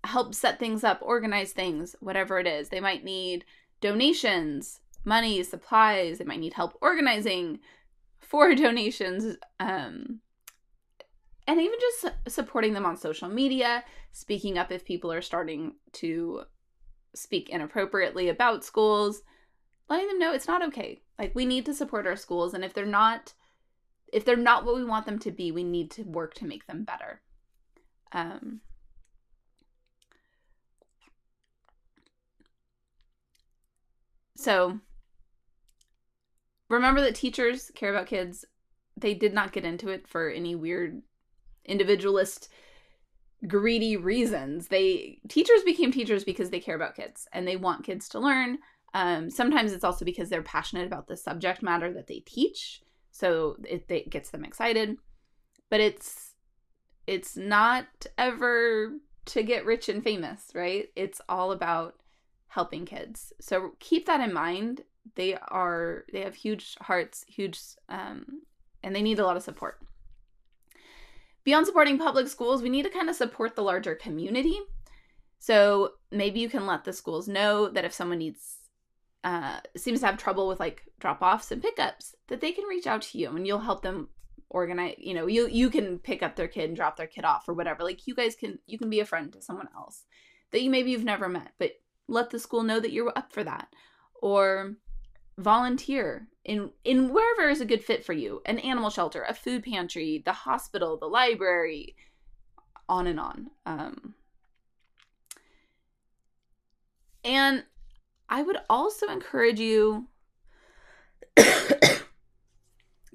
help 0.03 0.33
set 0.33 0.59
things 0.59 0.83
up, 0.83 0.99
organize 1.01 1.51
things, 1.51 1.95
whatever 1.99 2.39
it 2.39 2.47
is. 2.47 2.69
They 2.69 2.79
might 2.79 3.03
need 3.03 3.45
donations, 3.81 4.79
money, 5.05 5.43
supplies. 5.43 6.17
They 6.17 6.25
might 6.25 6.39
need 6.39 6.53
help 6.53 6.77
organizing 6.81 7.59
for 8.19 8.55
donations. 8.55 9.37
Um, 9.59 10.21
and 11.47 11.59
even 11.59 11.79
just 11.79 12.13
supporting 12.27 12.73
them 12.73 12.85
on 12.85 12.95
social 12.95 13.27
media, 13.27 13.83
speaking 14.11 14.57
up 14.57 14.71
if 14.71 14.85
people 14.85 15.11
are 15.11 15.21
starting 15.21 15.73
to 15.93 16.43
speak 17.15 17.49
inappropriately 17.49 18.29
about 18.29 18.63
schools, 18.63 19.21
letting 19.89 20.07
them 20.07 20.19
know 20.19 20.33
it's 20.33 20.47
not 20.47 20.63
okay. 20.67 21.01
Like 21.17 21.33
we 21.35 21.45
need 21.45 21.65
to 21.65 21.73
support 21.73 22.07
our 22.07 22.15
schools 22.15 22.53
and 22.53 22.63
if 22.63 22.73
they're 22.73 22.85
not 22.85 23.33
if 24.11 24.25
they're 24.25 24.35
not 24.35 24.65
what 24.65 24.75
we 24.75 24.83
want 24.83 25.05
them 25.05 25.19
to 25.19 25.31
be, 25.31 25.51
we 25.51 25.63
need 25.63 25.91
to 25.91 26.03
work 26.03 26.33
to 26.35 26.45
make 26.45 26.65
them 26.65 26.83
better. 26.83 27.21
Um 28.11 28.61
So 34.35 34.79
remember 36.69 37.01
that 37.01 37.15
teachers 37.15 37.71
care 37.75 37.89
about 37.89 38.07
kids. 38.07 38.45
They 38.95 39.13
did 39.13 39.33
not 39.33 39.51
get 39.51 39.65
into 39.65 39.89
it 39.89 40.07
for 40.07 40.29
any 40.29 40.55
weird 40.55 41.01
individualist 41.65 42.49
greedy 43.47 43.97
reasons. 43.97 44.67
They 44.67 45.19
teachers 45.27 45.63
became 45.63 45.91
teachers 45.91 46.23
because 46.23 46.49
they 46.49 46.59
care 46.59 46.75
about 46.75 46.95
kids 46.95 47.27
and 47.31 47.47
they 47.47 47.55
want 47.55 47.85
kids 47.85 48.09
to 48.09 48.19
learn. 48.19 48.59
Um, 48.93 49.29
sometimes 49.29 49.71
it's 49.71 49.83
also 49.83 50.03
because 50.03 50.29
they're 50.29 50.41
passionate 50.41 50.87
about 50.87 51.07
the 51.07 51.17
subject 51.17 51.61
matter 51.61 51.93
that 51.93 52.07
they 52.07 52.19
teach, 52.19 52.81
so 53.11 53.55
it, 53.63 53.85
it 53.89 54.09
gets 54.09 54.31
them 54.31 54.43
excited. 54.43 54.97
But 55.69 55.79
it's 55.79 56.33
it's 57.07 57.37
not 57.37 57.85
ever 58.17 58.93
to 59.25 59.43
get 59.43 59.65
rich 59.65 59.89
and 59.89 60.03
famous, 60.03 60.49
right? 60.53 60.87
It's 60.95 61.21
all 61.29 61.51
about 61.51 61.95
helping 62.47 62.85
kids. 62.85 63.31
So 63.39 63.71
keep 63.79 64.05
that 64.07 64.21
in 64.21 64.33
mind. 64.33 64.81
They 65.15 65.35
are 65.35 66.05
they 66.11 66.21
have 66.21 66.35
huge 66.35 66.75
hearts, 66.81 67.23
huge 67.27 67.59
um, 67.87 68.41
and 68.83 68.95
they 68.95 69.01
need 69.01 69.19
a 69.19 69.25
lot 69.25 69.37
of 69.37 69.43
support. 69.43 69.79
Beyond 71.43 71.65
supporting 71.65 71.97
public 71.97 72.27
schools, 72.27 72.61
we 72.61 72.69
need 72.69 72.83
to 72.83 72.89
kind 72.89 73.09
of 73.09 73.15
support 73.15 73.55
the 73.55 73.63
larger 73.63 73.95
community. 73.95 74.59
So 75.39 75.93
maybe 76.11 76.39
you 76.39 76.49
can 76.49 76.67
let 76.67 76.83
the 76.83 76.93
schools 76.93 77.27
know 77.27 77.69
that 77.69 77.85
if 77.85 77.93
someone 77.93 78.19
needs 78.19 78.57
uh, 79.23 79.59
seems 79.75 79.99
to 79.99 80.05
have 80.05 80.17
trouble 80.17 80.47
with 80.47 80.59
like 80.59 80.83
drop 80.99 81.21
offs 81.21 81.51
and 81.51 81.61
pickups, 81.61 82.15
that 82.27 82.41
they 82.41 82.51
can 82.51 82.65
reach 82.65 82.87
out 82.87 83.01
to 83.01 83.17
you 83.17 83.35
and 83.35 83.45
you'll 83.45 83.59
help 83.59 83.81
them 83.81 84.09
organize. 84.49 84.95
You 84.97 85.13
know, 85.13 85.27
you 85.27 85.47
you 85.47 85.69
can 85.69 85.99
pick 85.99 86.23
up 86.23 86.35
their 86.35 86.47
kid 86.47 86.69
and 86.69 86.75
drop 86.75 86.97
their 86.97 87.07
kid 87.07 87.25
off 87.25 87.47
or 87.47 87.53
whatever. 87.53 87.83
Like 87.83 88.07
you 88.07 88.15
guys 88.15 88.35
can 88.35 88.59
you 88.67 88.77
can 88.77 88.89
be 88.89 88.99
a 88.99 89.05
friend 89.05 89.31
to 89.33 89.41
someone 89.41 89.69
else 89.75 90.03
that 90.51 90.61
you 90.61 90.69
maybe 90.69 90.91
you've 90.91 91.03
never 91.03 91.29
met, 91.29 91.51
but 91.57 91.71
let 92.07 92.29
the 92.29 92.39
school 92.39 92.63
know 92.63 92.79
that 92.79 92.91
you're 92.91 93.13
up 93.15 93.31
for 93.31 93.43
that, 93.43 93.67
or 94.21 94.75
volunteer 95.39 96.27
in 96.43 96.71
in 96.83 97.13
wherever 97.13 97.49
is 97.49 97.61
a 97.61 97.65
good 97.65 97.83
fit 97.83 98.05
for 98.05 98.13
you. 98.13 98.41
An 98.45 98.59
animal 98.59 98.89
shelter 98.89 99.25
a 99.27 99.33
food 99.33 99.63
pantry 99.63 100.21
the 100.23 100.33
hospital 100.33 100.97
the 100.97 101.07
library 101.07 101.95
on 102.87 103.07
and 103.07 103.19
on. 103.19 103.51
Um, 103.65 104.15
and 107.23 107.63
i 108.29 108.41
would 108.41 108.57
also 108.69 109.07
encourage 109.07 109.59
you 109.59 110.07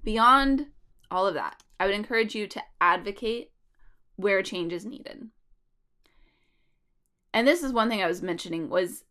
beyond 0.05 0.67
all 1.11 1.27
of 1.27 1.35
that 1.35 1.63
i 1.81 1.87
would 1.87 1.95
encourage 1.95 2.35
you 2.35 2.47
to 2.47 2.63
advocate 2.81 3.51
where 4.17 4.43
change 4.43 4.73
is 4.73 4.87
needed. 4.87 5.29
And 7.33 7.49
this 7.49 7.65
is 7.65 7.73
one 7.73 7.89
thing 7.89 8.03
i 8.03 8.07
was 8.07 8.23
mentioning 8.23 8.69
was 8.69 9.05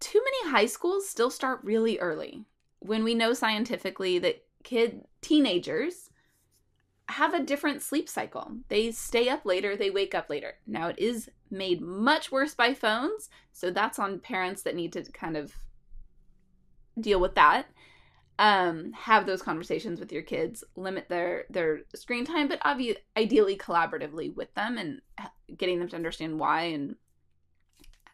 too 0.00 0.22
many 0.22 0.50
high 0.52 0.66
schools 0.66 1.08
still 1.08 1.30
start 1.30 1.60
really 1.62 1.98
early 1.98 2.44
when 2.80 3.04
we 3.04 3.14
know 3.14 3.32
scientifically 3.32 4.18
that 4.18 4.44
kid 4.62 5.02
teenagers 5.20 6.10
have 7.08 7.34
a 7.34 7.42
different 7.42 7.82
sleep 7.82 8.08
cycle. 8.08 8.50
They 8.68 8.90
stay 8.90 9.28
up 9.28 9.44
later, 9.44 9.76
they 9.76 9.90
wake 9.90 10.14
up 10.14 10.30
later. 10.30 10.54
Now 10.66 10.88
it 10.88 10.98
is 10.98 11.30
made 11.50 11.80
much 11.80 12.32
worse 12.32 12.54
by 12.54 12.74
phones, 12.74 13.28
so 13.52 13.70
that's 13.70 13.98
on 13.98 14.20
parents 14.20 14.62
that 14.62 14.74
need 14.74 14.92
to 14.94 15.02
kind 15.12 15.36
of 15.36 15.52
deal 16.98 17.20
with 17.20 17.34
that. 17.34 17.66
Um, 18.38 18.92
have 18.92 19.26
those 19.26 19.42
conversations 19.42 20.00
with 20.00 20.12
your 20.12 20.22
kids, 20.22 20.64
limit 20.74 21.08
their 21.08 21.44
their 21.50 21.80
screen 21.94 22.24
time, 22.24 22.48
but 22.48 22.58
obviously 22.62 23.02
ideally 23.16 23.56
collaboratively 23.56 24.34
with 24.34 24.52
them 24.54 24.76
and 24.76 25.00
getting 25.56 25.78
them 25.78 25.88
to 25.88 25.96
understand 25.96 26.40
why 26.40 26.62
and 26.62 26.96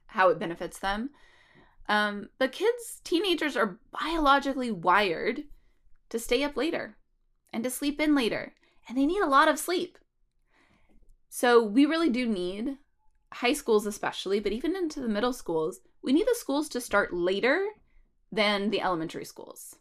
how 0.07 0.29
it 0.29 0.39
benefits 0.39 0.79
them. 0.79 1.11
Um, 1.91 2.29
but 2.39 2.53
kids, 2.53 3.01
teenagers 3.03 3.57
are 3.57 3.81
biologically 3.91 4.71
wired 4.71 5.43
to 6.11 6.21
stay 6.21 6.45
up 6.45 6.57
later 6.57 6.97
and 7.53 7.65
to 7.65 7.71
sleep 7.71 8.01
in 8.01 8.15
later, 8.15 8.55
and 8.89 8.97
they 8.97 9.07
need 9.07 9.21
a 9.21 9.27
lot 9.27 9.49
of 9.49 9.59
sleep. 9.59 9.99
So 11.29 11.61
we 11.61 11.87
really 11.87 12.09
do 12.09 12.29
need 12.29 12.79
high 13.33 13.55
schools, 13.55 13.87
especially, 13.87 14.39
but 14.39 14.53
even 14.53 14.77
into 14.77 15.01
the 15.01 15.09
middle 15.09 15.33
schools, 15.33 15.81
we 16.01 16.13
need 16.13 16.29
the 16.29 16.37
schools 16.39 16.69
to 16.69 16.81
start 16.81 17.13
later 17.13 17.67
than 18.31 18.71
the 18.71 18.81
elementary 18.81 19.25
schools. 19.25 19.75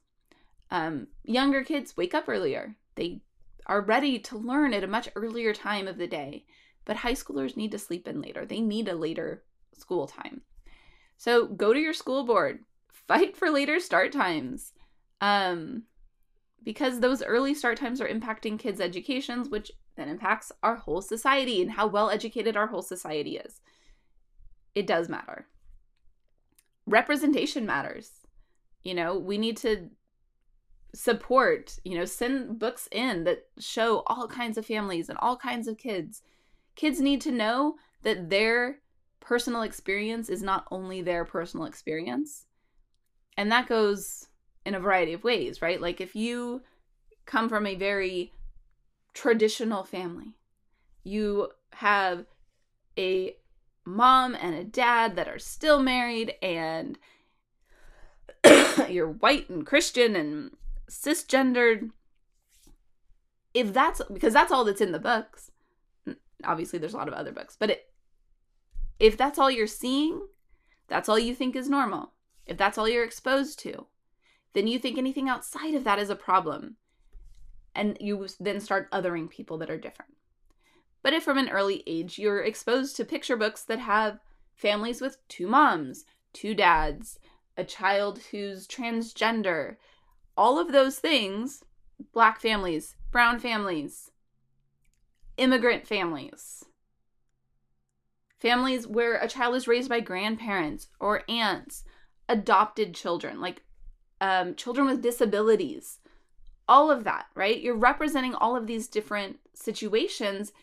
Um, 0.71 1.09
younger 1.23 1.63
kids 1.63 1.95
wake 1.95 2.15
up 2.15 2.27
earlier. 2.27 2.75
They 2.95 3.21
are 3.67 3.81
ready 3.81 4.17
to 4.17 4.35
learn 4.35 4.73
at 4.73 4.83
a 4.83 4.87
much 4.87 5.09
earlier 5.15 5.53
time 5.53 5.87
of 5.87 5.99
the 5.99 6.07
day, 6.07 6.45
but 6.85 6.97
high 6.97 7.13
schoolers 7.13 7.55
need 7.55 7.69
to 7.69 7.77
sleep 7.77 8.07
in 8.07 8.19
later. 8.19 8.47
They 8.47 8.61
need 8.61 8.87
a 8.87 8.95
later 8.95 9.43
school 9.75 10.07
time. 10.07 10.41
So 11.19 11.47
go 11.47 11.73
to 11.73 11.79
your 11.79 11.93
school 11.93 12.23
board, 12.23 12.63
fight 12.87 13.35
for 13.35 13.49
later 13.49 13.81
start 13.81 14.13
times. 14.13 14.71
Um, 15.19 15.83
because 16.63 17.01
those 17.01 17.21
early 17.21 17.53
start 17.53 17.77
times 17.77 17.99
are 17.99 18.07
impacting 18.07 18.57
kids' 18.57 18.79
educations, 18.79 19.49
which 19.49 19.69
then 19.97 20.07
impacts 20.07 20.49
our 20.63 20.77
whole 20.77 21.01
society 21.01 21.61
and 21.61 21.71
how 21.71 21.87
well 21.87 22.09
educated 22.09 22.55
our 22.55 22.67
whole 22.67 22.81
society 22.81 23.35
is. 23.35 23.59
It 24.73 24.87
does 24.87 25.09
matter. 25.09 25.47
Representation 26.85 27.65
matters. 27.65 28.11
You 28.81 28.93
know, 28.93 29.19
we 29.19 29.37
need 29.37 29.57
to 29.57 29.89
support, 30.95 31.79
you 31.83 31.97
know, 31.97 32.05
send 32.05 32.59
books 32.59 32.87
in 32.93 33.25
that 33.25 33.47
show 33.59 34.03
all 34.07 34.25
kinds 34.29 34.57
of 34.57 34.65
families 34.65 35.09
and 35.09 35.17
all 35.21 35.35
kinds 35.35 35.67
of 35.67 35.77
kids. 35.77 36.21
Kids 36.77 37.01
need 37.01 37.19
to 37.21 37.31
know 37.31 37.75
that 38.03 38.29
their 38.29 38.79
personal 39.19 39.61
experience 39.61 40.29
is 40.29 40.41
not 40.41 40.65
only 40.71 41.01
their 41.01 41.25
personal 41.25 41.65
experience. 41.65 42.45
And 43.37 43.51
that 43.51 43.67
goes 43.67 44.27
in 44.65 44.75
a 44.75 44.79
variety 44.79 45.13
of 45.13 45.23
ways, 45.23 45.61
right? 45.61 45.79
Like 45.79 46.01
if 46.01 46.15
you 46.15 46.61
come 47.25 47.49
from 47.49 47.65
a 47.65 47.75
very 47.75 48.33
traditional 49.13 49.83
family, 49.83 50.35
you 51.03 51.49
have 51.73 52.25
a 52.97 53.35
mom 53.85 54.35
and 54.35 54.55
a 54.55 54.63
dad 54.63 55.15
that 55.15 55.27
are 55.27 55.39
still 55.39 55.81
married 55.81 56.33
and 56.41 56.97
you're 58.89 59.09
white 59.09 59.49
and 59.49 59.65
Christian 59.65 60.15
and 60.15 60.51
cisgendered. 60.89 61.91
If 63.53 63.73
that's 63.73 64.01
because 64.11 64.33
that's 64.33 64.51
all 64.51 64.63
that's 64.63 64.81
in 64.81 64.91
the 64.91 64.99
books. 64.99 65.51
Obviously, 66.43 66.79
there's 66.79 66.93
a 66.93 66.97
lot 66.97 67.07
of 67.09 67.13
other 67.13 67.31
books, 67.31 67.57
but 67.59 67.69
it, 67.71 67.88
if 68.99 69.17
that's 69.17 69.39
all 69.39 69.49
you're 69.49 69.67
seeing, 69.67 70.27
that's 70.87 71.07
all 71.07 71.17
you 71.17 71.33
think 71.33 71.55
is 71.55 71.69
normal. 71.69 72.13
If 72.45 72.57
that's 72.57 72.77
all 72.77 72.89
you're 72.89 73.03
exposed 73.03 73.59
to, 73.59 73.85
then 74.53 74.67
you 74.67 74.79
think 74.79 74.97
anything 74.97 75.29
outside 75.29 75.75
of 75.75 75.83
that 75.83 75.99
is 75.99 76.09
a 76.09 76.15
problem. 76.15 76.75
And 77.75 77.97
you 77.99 78.27
then 78.39 78.59
start 78.59 78.91
othering 78.91 79.29
people 79.29 79.57
that 79.59 79.69
are 79.69 79.77
different. 79.77 80.15
But 81.01 81.13
if 81.13 81.23
from 81.23 81.37
an 81.37 81.49
early 81.49 81.83
age 81.87 82.19
you're 82.19 82.43
exposed 82.43 82.95
to 82.97 83.05
picture 83.05 83.37
books 83.37 83.63
that 83.63 83.79
have 83.79 84.19
families 84.55 84.99
with 84.99 85.17
two 85.29 85.47
moms, 85.47 86.05
two 86.33 86.53
dads, 86.53 87.19
a 87.55 87.63
child 87.63 88.19
who's 88.31 88.67
transgender, 88.67 89.77
all 90.35 90.59
of 90.59 90.71
those 90.71 90.99
things, 90.99 91.63
black 92.13 92.41
families, 92.41 92.95
brown 93.11 93.39
families, 93.39 94.11
immigrant 95.37 95.87
families, 95.87 96.65
families 98.39 98.87
where 98.87 99.15
a 99.15 99.27
child 99.27 99.55
is 99.55 99.67
raised 99.67 99.89
by 99.89 99.99
grandparents 99.99 100.87
or 100.99 101.23
aunts, 101.29 101.83
adopted 102.27 102.95
children, 102.95 103.41
like 103.41 103.63
um, 104.21 104.55
children 104.55 104.87
with 104.87 105.01
disabilities, 105.01 105.99
all 106.67 106.91
of 106.91 107.03
that, 107.03 107.25
right? 107.35 107.59
You're 107.59 107.75
representing 107.75 108.35
all 108.35 108.55
of 108.55 108.67
these 108.67 108.87
different 108.87 109.39
situations. 109.53 110.53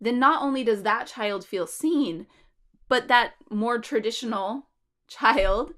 Then 0.00 0.18
not 0.18 0.42
only 0.42 0.64
does 0.64 0.82
that 0.82 1.06
child 1.06 1.44
feel 1.44 1.66
seen, 1.66 2.26
but 2.88 3.08
that 3.08 3.34
more 3.50 3.78
traditional 3.78 4.66
child 5.08 5.74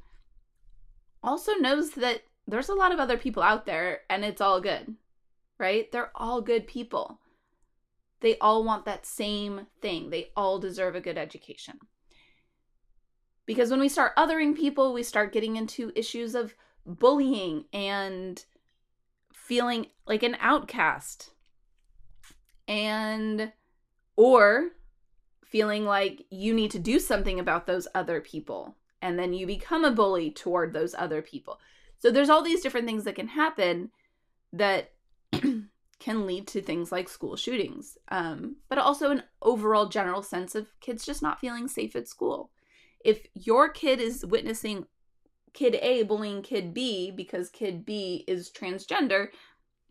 also 1.22 1.54
knows 1.54 1.92
that 1.92 2.22
there's 2.46 2.68
a 2.68 2.74
lot 2.74 2.92
of 2.92 2.98
other 2.98 3.16
people 3.16 3.42
out 3.42 3.66
there 3.66 4.00
and 4.08 4.24
it's 4.24 4.40
all 4.40 4.60
good, 4.60 4.94
right? 5.58 5.90
They're 5.90 6.10
all 6.14 6.40
good 6.40 6.66
people. 6.66 7.18
They 8.20 8.38
all 8.38 8.64
want 8.64 8.84
that 8.84 9.06
same 9.06 9.66
thing. 9.80 10.10
They 10.10 10.30
all 10.36 10.58
deserve 10.58 10.94
a 10.94 11.00
good 11.00 11.18
education. 11.18 11.78
Because 13.46 13.70
when 13.70 13.80
we 13.80 13.88
start 13.88 14.16
othering 14.16 14.56
people, 14.56 14.92
we 14.92 15.02
start 15.02 15.32
getting 15.32 15.56
into 15.56 15.92
issues 15.96 16.34
of 16.34 16.54
bullying 16.86 17.64
and 17.72 18.44
feeling 19.32 19.86
like 20.06 20.22
an 20.22 20.36
outcast. 20.40 21.30
and 22.68 23.52
or 24.16 24.70
feeling 25.44 25.84
like 25.84 26.26
you 26.30 26.54
need 26.54 26.70
to 26.70 26.78
do 26.78 27.00
something 27.00 27.40
about 27.40 27.66
those 27.66 27.88
other 27.94 28.20
people 28.20 28.76
and 29.02 29.18
then 29.18 29.32
you 29.32 29.46
become 29.46 29.84
a 29.84 29.90
bully 29.90 30.30
toward 30.30 30.72
those 30.72 30.94
other 30.96 31.22
people. 31.22 31.58
So 31.98 32.10
there's 32.10 32.30
all 32.30 32.42
these 32.42 32.62
different 32.62 32.86
things 32.86 33.04
that 33.04 33.14
can 33.14 33.28
happen 33.28 33.90
that 34.52 34.92
can 36.00 36.26
lead 36.26 36.48
to 36.48 36.62
things 36.62 36.90
like 36.90 37.08
school 37.08 37.36
shootings, 37.36 37.96
um, 38.08 38.56
but 38.68 38.78
also 38.78 39.10
an 39.10 39.22
overall 39.42 39.86
general 39.86 40.22
sense 40.22 40.54
of 40.54 40.66
kids 40.80 41.04
just 41.04 41.22
not 41.22 41.38
feeling 41.38 41.68
safe 41.68 41.94
at 41.94 42.08
school. 42.08 42.50
If 43.04 43.26
your 43.34 43.68
kid 43.68 44.00
is 44.00 44.26
witnessing 44.26 44.86
kid 45.52 45.76
A 45.76 46.02
bullying 46.02 46.42
kid 46.42 46.74
B 46.74 47.10
because 47.10 47.50
kid 47.50 47.84
B 47.84 48.24
is 48.26 48.50
transgender, 48.50 49.28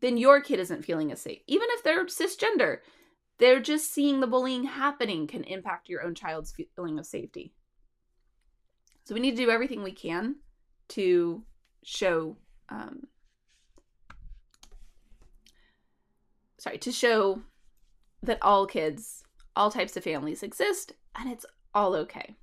then 0.02 0.18
your 0.18 0.42
kid 0.42 0.60
isn't 0.60 0.84
feeling 0.84 1.12
as 1.12 1.22
safe. 1.22 1.42
Even 1.48 1.68
if 1.72 1.84
they're 1.84 2.06
cisgender, 2.06 2.80
they're 3.38 3.62
just 3.62 3.94
seeing 3.94 4.20
the 4.20 4.28
bullying 4.28 4.64
happening 4.64 5.28
can 5.28 5.44
impact 5.44 5.90
your 5.90 6.04
own 6.04 6.16
child's 6.16 6.54
feeling 6.76 7.00
of 7.00 7.06
safety. 7.06 7.54
So 9.06 9.14
we 9.14 9.22
need 9.22 9.38
to 9.38 9.44
do 9.44 9.50
everything 9.50 9.84
we 9.84 9.92
can 9.92 10.36
to 10.90 11.44
show 11.84 12.38
um, 12.70 13.04
sorry, 16.60 16.78
to 16.78 16.92
show 16.92 17.42
that 18.22 18.38
all 18.42 18.68
kids, 18.68 19.24
all 19.56 19.72
types 19.72 19.98
of 19.98 20.04
families 20.04 20.44
exist 20.44 20.94
and 21.18 21.32
it's 21.32 21.46
all 21.74 21.96
okay. 21.96 22.36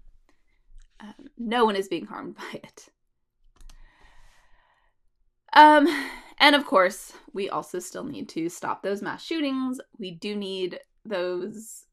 Um, 0.99 1.29
no 1.37 1.65
one 1.65 1.77
is 1.77 1.89
being 1.89 2.07
harmed 2.07 2.37
by 2.53 2.61
it. 2.65 2.89
Um, 5.53 5.87
and 6.39 6.55
of 6.57 6.67
course, 6.67 7.13
we 7.33 7.49
also 7.49 7.79
still 7.79 8.05
need 8.05 8.29
to 8.31 8.49
stop 8.49 8.83
those 8.83 9.03
mass 9.03 9.25
shootings. 9.25 9.81
We 9.99 10.11
do 10.11 10.35
need 10.35 10.81
those 11.05 11.85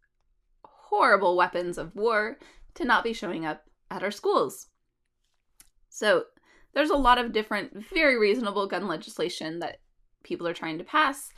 horrible 0.64 1.38
weapons 1.38 1.78
of 1.78 1.96
war 1.96 2.40
to 2.76 2.86
not 2.86 3.04
be 3.04 3.14
showing 3.14 3.46
up 3.46 3.64
at 3.92 4.04
our 4.04 4.12
schools. 4.12 4.68
So, 5.90 6.24
there's 6.74 6.90
a 6.90 6.96
lot 6.96 7.20
of 7.20 7.32
different, 7.32 7.86
very 7.94 8.18
reasonable 8.18 8.66
gun 8.66 8.88
legislation 8.88 9.60
that 9.60 9.78
people 10.24 10.48
are 10.48 10.54
trying 10.54 10.80
to 10.80 10.84
pass 10.84 11.30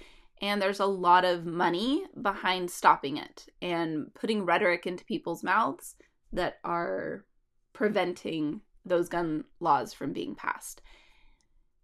and 0.41 0.61
there's 0.61 0.79
a 0.79 0.85
lot 0.85 1.25
of 1.25 1.45
money 1.45 2.05
behind 2.21 2.69
stopping 2.69 3.17
it 3.17 3.45
and 3.61 4.13
putting 4.13 4.45
rhetoric 4.45 4.85
into 4.85 5.05
people's 5.05 5.43
mouths 5.43 5.95
that 6.33 6.57
are 6.63 7.25
preventing 7.73 8.61
those 8.85 9.09
gun 9.09 9.45
laws 9.59 9.93
from 9.93 10.13
being 10.13 10.35
passed. 10.35 10.81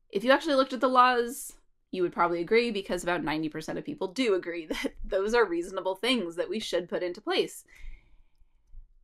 If 0.09 0.23
you 0.23 0.31
actually 0.31 0.55
looked 0.55 0.73
at 0.73 0.81
the 0.81 0.89
laws, 0.89 1.53
you 1.91 2.03
would 2.03 2.13
probably 2.13 2.41
agree 2.41 2.71
because 2.71 3.03
about 3.03 3.23
90% 3.23 3.77
of 3.77 3.85
people 3.85 4.09
do 4.09 4.33
agree 4.35 4.65
that 4.67 4.95
those 5.03 5.33
are 5.33 5.45
reasonable 5.45 5.95
things 5.95 6.35
that 6.35 6.49
we 6.49 6.59
should 6.59 6.89
put 6.89 7.03
into 7.03 7.21
place. 7.21 7.63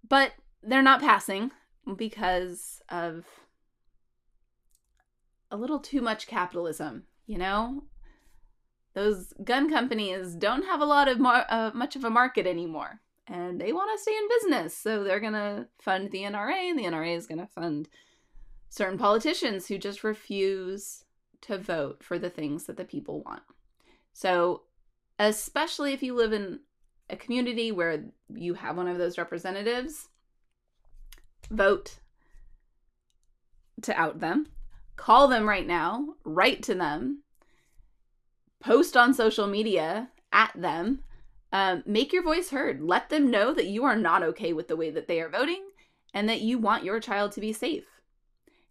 But 0.07 0.33
they're 0.63 0.81
not 0.81 1.01
passing 1.01 1.51
because 1.95 2.81
of 2.89 3.25
a 5.49 5.57
little 5.57 5.79
too 5.79 6.01
much 6.01 6.27
capitalism, 6.27 7.03
you 7.25 7.37
know? 7.37 7.83
Those 8.97 9.31
gun 9.43 9.69
companies 9.69 10.33
don't 10.33 10.65
have 10.65 10.81
a 10.81 10.85
lot 10.85 11.07
of 11.07 11.19
mar- 11.19 11.45
uh, 11.49 11.69
much 11.73 11.95
of 11.95 12.03
a 12.03 12.09
market 12.09 12.47
anymore 12.47 12.99
and 13.27 13.61
they 13.61 13.71
want 13.71 13.91
to 13.95 14.01
stay 14.01 14.15
in 14.15 14.27
business 14.27 14.75
so 14.75 15.03
they're 15.03 15.19
going 15.19 15.33
to 15.33 15.67
fund 15.79 16.11
the 16.11 16.23
NRA 16.23 16.69
and 16.69 16.79
the 16.79 16.85
NRA 16.85 17.15
is 17.15 17.27
going 17.27 17.39
to 17.39 17.47
fund 17.47 17.87
certain 18.69 18.97
politicians 18.97 19.67
who 19.67 19.77
just 19.77 20.03
refuse 20.03 21.03
to 21.41 21.57
vote 21.57 22.03
for 22.03 22.17
the 22.17 22.29
things 22.29 22.65
that 22.65 22.77
the 22.77 22.85
people 22.85 23.21
want. 23.21 23.43
So, 24.13 24.63
especially 25.19 25.93
if 25.93 26.03
you 26.03 26.15
live 26.15 26.33
in 26.33 26.59
a 27.09 27.15
community 27.15 27.71
where 27.71 28.05
you 28.33 28.55
have 28.55 28.77
one 28.77 28.87
of 28.87 28.97
those 28.97 29.17
representatives, 29.17 30.09
vote 31.49 31.99
to 33.83 33.99
out 33.99 34.19
them. 34.19 34.47
Call 34.95 35.27
them 35.27 35.47
right 35.47 35.65
now, 35.65 36.15
write 36.23 36.63
to 36.63 36.73
them, 36.75 37.21
post 38.59 38.97
on 38.97 39.13
social 39.13 39.47
media 39.47 40.09
at 40.31 40.51
them. 40.55 41.03
Um, 41.53 41.83
make 41.85 42.11
your 42.11 42.23
voice 42.23 42.49
heard. 42.49 42.81
Let 42.81 43.09
them 43.09 43.31
know 43.31 43.53
that 43.53 43.67
you 43.67 43.85
are 43.85 43.95
not 43.95 44.23
okay 44.23 44.53
with 44.53 44.67
the 44.67 44.75
way 44.75 44.89
that 44.89 45.07
they 45.07 45.21
are 45.21 45.29
voting 45.29 45.63
and 46.13 46.27
that 46.27 46.41
you 46.41 46.57
want 46.57 46.83
your 46.83 46.99
child 46.99 47.31
to 47.33 47.41
be 47.41 47.53
safe. 47.53 47.85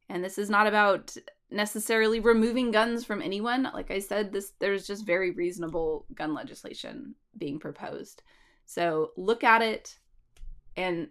And 0.09 0.23
this 0.23 0.39
is 0.39 0.51
not 0.51 0.67
about 0.67 1.17
necessarily 1.51 2.21
removing 2.21 2.71
guns 2.71 3.05
from 3.05 3.23
anyone. 3.23 3.69
Like 3.73 3.91
I 3.91 3.99
said, 3.99 4.33
this 4.33 4.53
there's 4.59 4.87
just 4.87 5.07
very 5.07 5.31
reasonable 5.31 6.07
gun 6.15 6.35
legislation 6.35 7.15
being 7.39 7.59
proposed. 7.59 8.23
So 8.65 9.13
look 9.17 9.45
at 9.45 9.63
it 9.63 9.99
and 10.77 11.09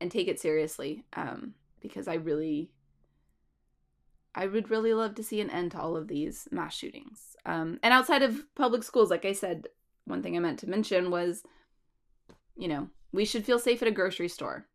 and 0.00 0.10
take 0.10 0.28
it 0.28 0.40
seriously 0.40 1.04
um, 1.14 1.54
because 1.80 2.08
I 2.08 2.14
really 2.14 2.70
I 4.34 4.46
would 4.46 4.70
really 4.70 4.94
love 4.94 5.14
to 5.16 5.22
see 5.22 5.40
an 5.40 5.50
end 5.50 5.72
to 5.72 5.80
all 5.80 5.96
of 5.96 6.08
these 6.08 6.48
mass 6.50 6.74
shootings. 6.74 7.36
Um, 7.44 7.78
and 7.82 7.92
outside 7.92 8.22
of 8.22 8.42
public 8.54 8.82
schools, 8.82 9.10
like 9.10 9.24
I 9.24 9.32
said, 9.32 9.68
one 10.04 10.22
thing 10.22 10.36
I 10.36 10.40
meant 10.40 10.58
to 10.60 10.70
mention 10.70 11.10
was, 11.10 11.42
you 12.56 12.68
know, 12.68 12.88
we 13.12 13.24
should 13.24 13.44
feel 13.44 13.58
safe 13.58 13.82
at 13.82 13.88
a 13.88 13.92
grocery 13.92 14.28
store. 14.28 14.66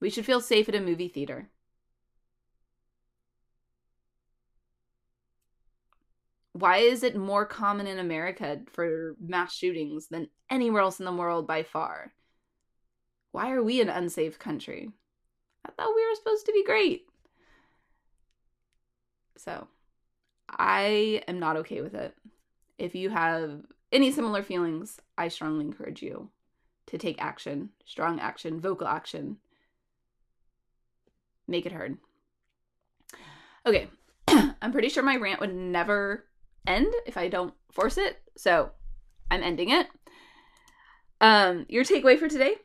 We 0.00 0.10
should 0.10 0.26
feel 0.26 0.40
safe 0.40 0.68
at 0.68 0.74
a 0.74 0.80
movie 0.80 1.08
theater. 1.08 1.50
Why 6.52 6.78
is 6.78 7.02
it 7.02 7.16
more 7.16 7.44
common 7.46 7.86
in 7.86 7.98
America 7.98 8.62
for 8.72 9.14
mass 9.20 9.54
shootings 9.54 10.08
than 10.08 10.28
anywhere 10.50 10.82
else 10.82 10.98
in 10.98 11.04
the 11.04 11.12
world 11.12 11.46
by 11.46 11.62
far? 11.62 12.14
Why 13.32 13.52
are 13.52 13.62
we 13.62 13.80
an 13.80 13.90
unsafe 13.90 14.38
country? 14.38 14.90
I 15.66 15.72
thought 15.72 15.94
we 15.94 16.06
were 16.08 16.14
supposed 16.14 16.46
to 16.46 16.52
be 16.52 16.64
great. 16.64 17.06
So, 19.36 19.66
I 20.48 21.22
am 21.26 21.38
not 21.38 21.56
okay 21.58 21.80
with 21.80 21.94
it. 21.94 22.14
If 22.78 22.94
you 22.94 23.10
have 23.10 23.62
any 23.92 24.12
similar 24.12 24.42
feelings, 24.42 25.00
I 25.18 25.28
strongly 25.28 25.64
encourage 25.64 26.02
you 26.02 26.30
to 26.86 26.98
take 26.98 27.20
action, 27.20 27.70
strong 27.84 28.20
action, 28.20 28.60
vocal 28.60 28.86
action. 28.86 29.38
Make 31.48 31.66
it 31.66 31.72
heard. 31.72 31.98
Okay, 33.64 33.88
I'm 34.28 34.72
pretty 34.72 34.88
sure 34.88 35.02
my 35.02 35.16
rant 35.16 35.40
would 35.40 35.54
never 35.54 36.24
end 36.66 36.92
if 37.06 37.16
I 37.16 37.28
don't 37.28 37.54
force 37.72 37.98
it, 37.98 38.20
so 38.36 38.70
I'm 39.30 39.42
ending 39.42 39.70
it. 39.70 39.88
Um, 41.20 41.66
your 41.68 41.84
takeaway 41.84 42.18
for 42.18 42.28
today 42.28 42.56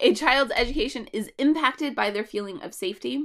a 0.00 0.14
child's 0.14 0.52
education 0.54 1.06
is 1.12 1.30
impacted 1.38 1.94
by 1.94 2.10
their 2.10 2.24
feeling 2.24 2.62
of 2.62 2.74
safety. 2.74 3.24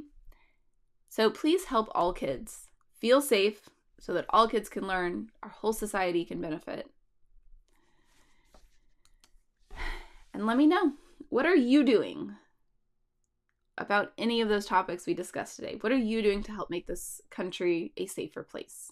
So 1.10 1.30
please 1.30 1.66
help 1.66 1.90
all 1.94 2.14
kids 2.14 2.70
feel 3.00 3.22
safe 3.22 3.70
so 4.00 4.14
that 4.14 4.26
all 4.30 4.48
kids 4.48 4.70
can 4.70 4.88
learn, 4.88 5.30
our 5.44 5.50
whole 5.50 5.74
society 5.74 6.26
can 6.26 6.42
benefit. 6.42 6.90
And 10.36 10.48
let 10.48 10.58
me 10.58 10.66
know 10.66 10.94
what 11.30 11.46
are 11.46 11.56
you 11.56 11.84
doing 11.84 12.36
about 13.78 14.14
any 14.18 14.42
of 14.42 14.50
those 14.50 14.66
topics 14.66 15.06
we 15.06 15.14
discussed 15.14 15.58
today? 15.58 15.78
What 15.80 15.92
are 15.92 15.96
you 15.96 16.24
doing 16.24 16.42
to 16.42 16.52
help 16.52 16.72
make 16.72 16.88
this 16.88 17.22
country 17.30 17.92
a 17.98 18.08
safer 18.08 18.42
place? 18.42 18.92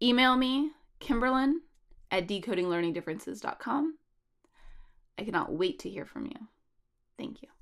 Email 0.00 0.36
me, 0.36 0.70
Kimberlyn 1.00 1.54
at 2.10 2.28
decodinglearningdifferences.com. 2.28 3.98
I 5.18 5.24
cannot 5.24 5.52
wait 5.52 5.78
to 5.80 5.90
hear 5.90 6.06
from 6.06 6.26
you. 6.26 6.48
Thank 7.20 7.42
you. 7.42 7.59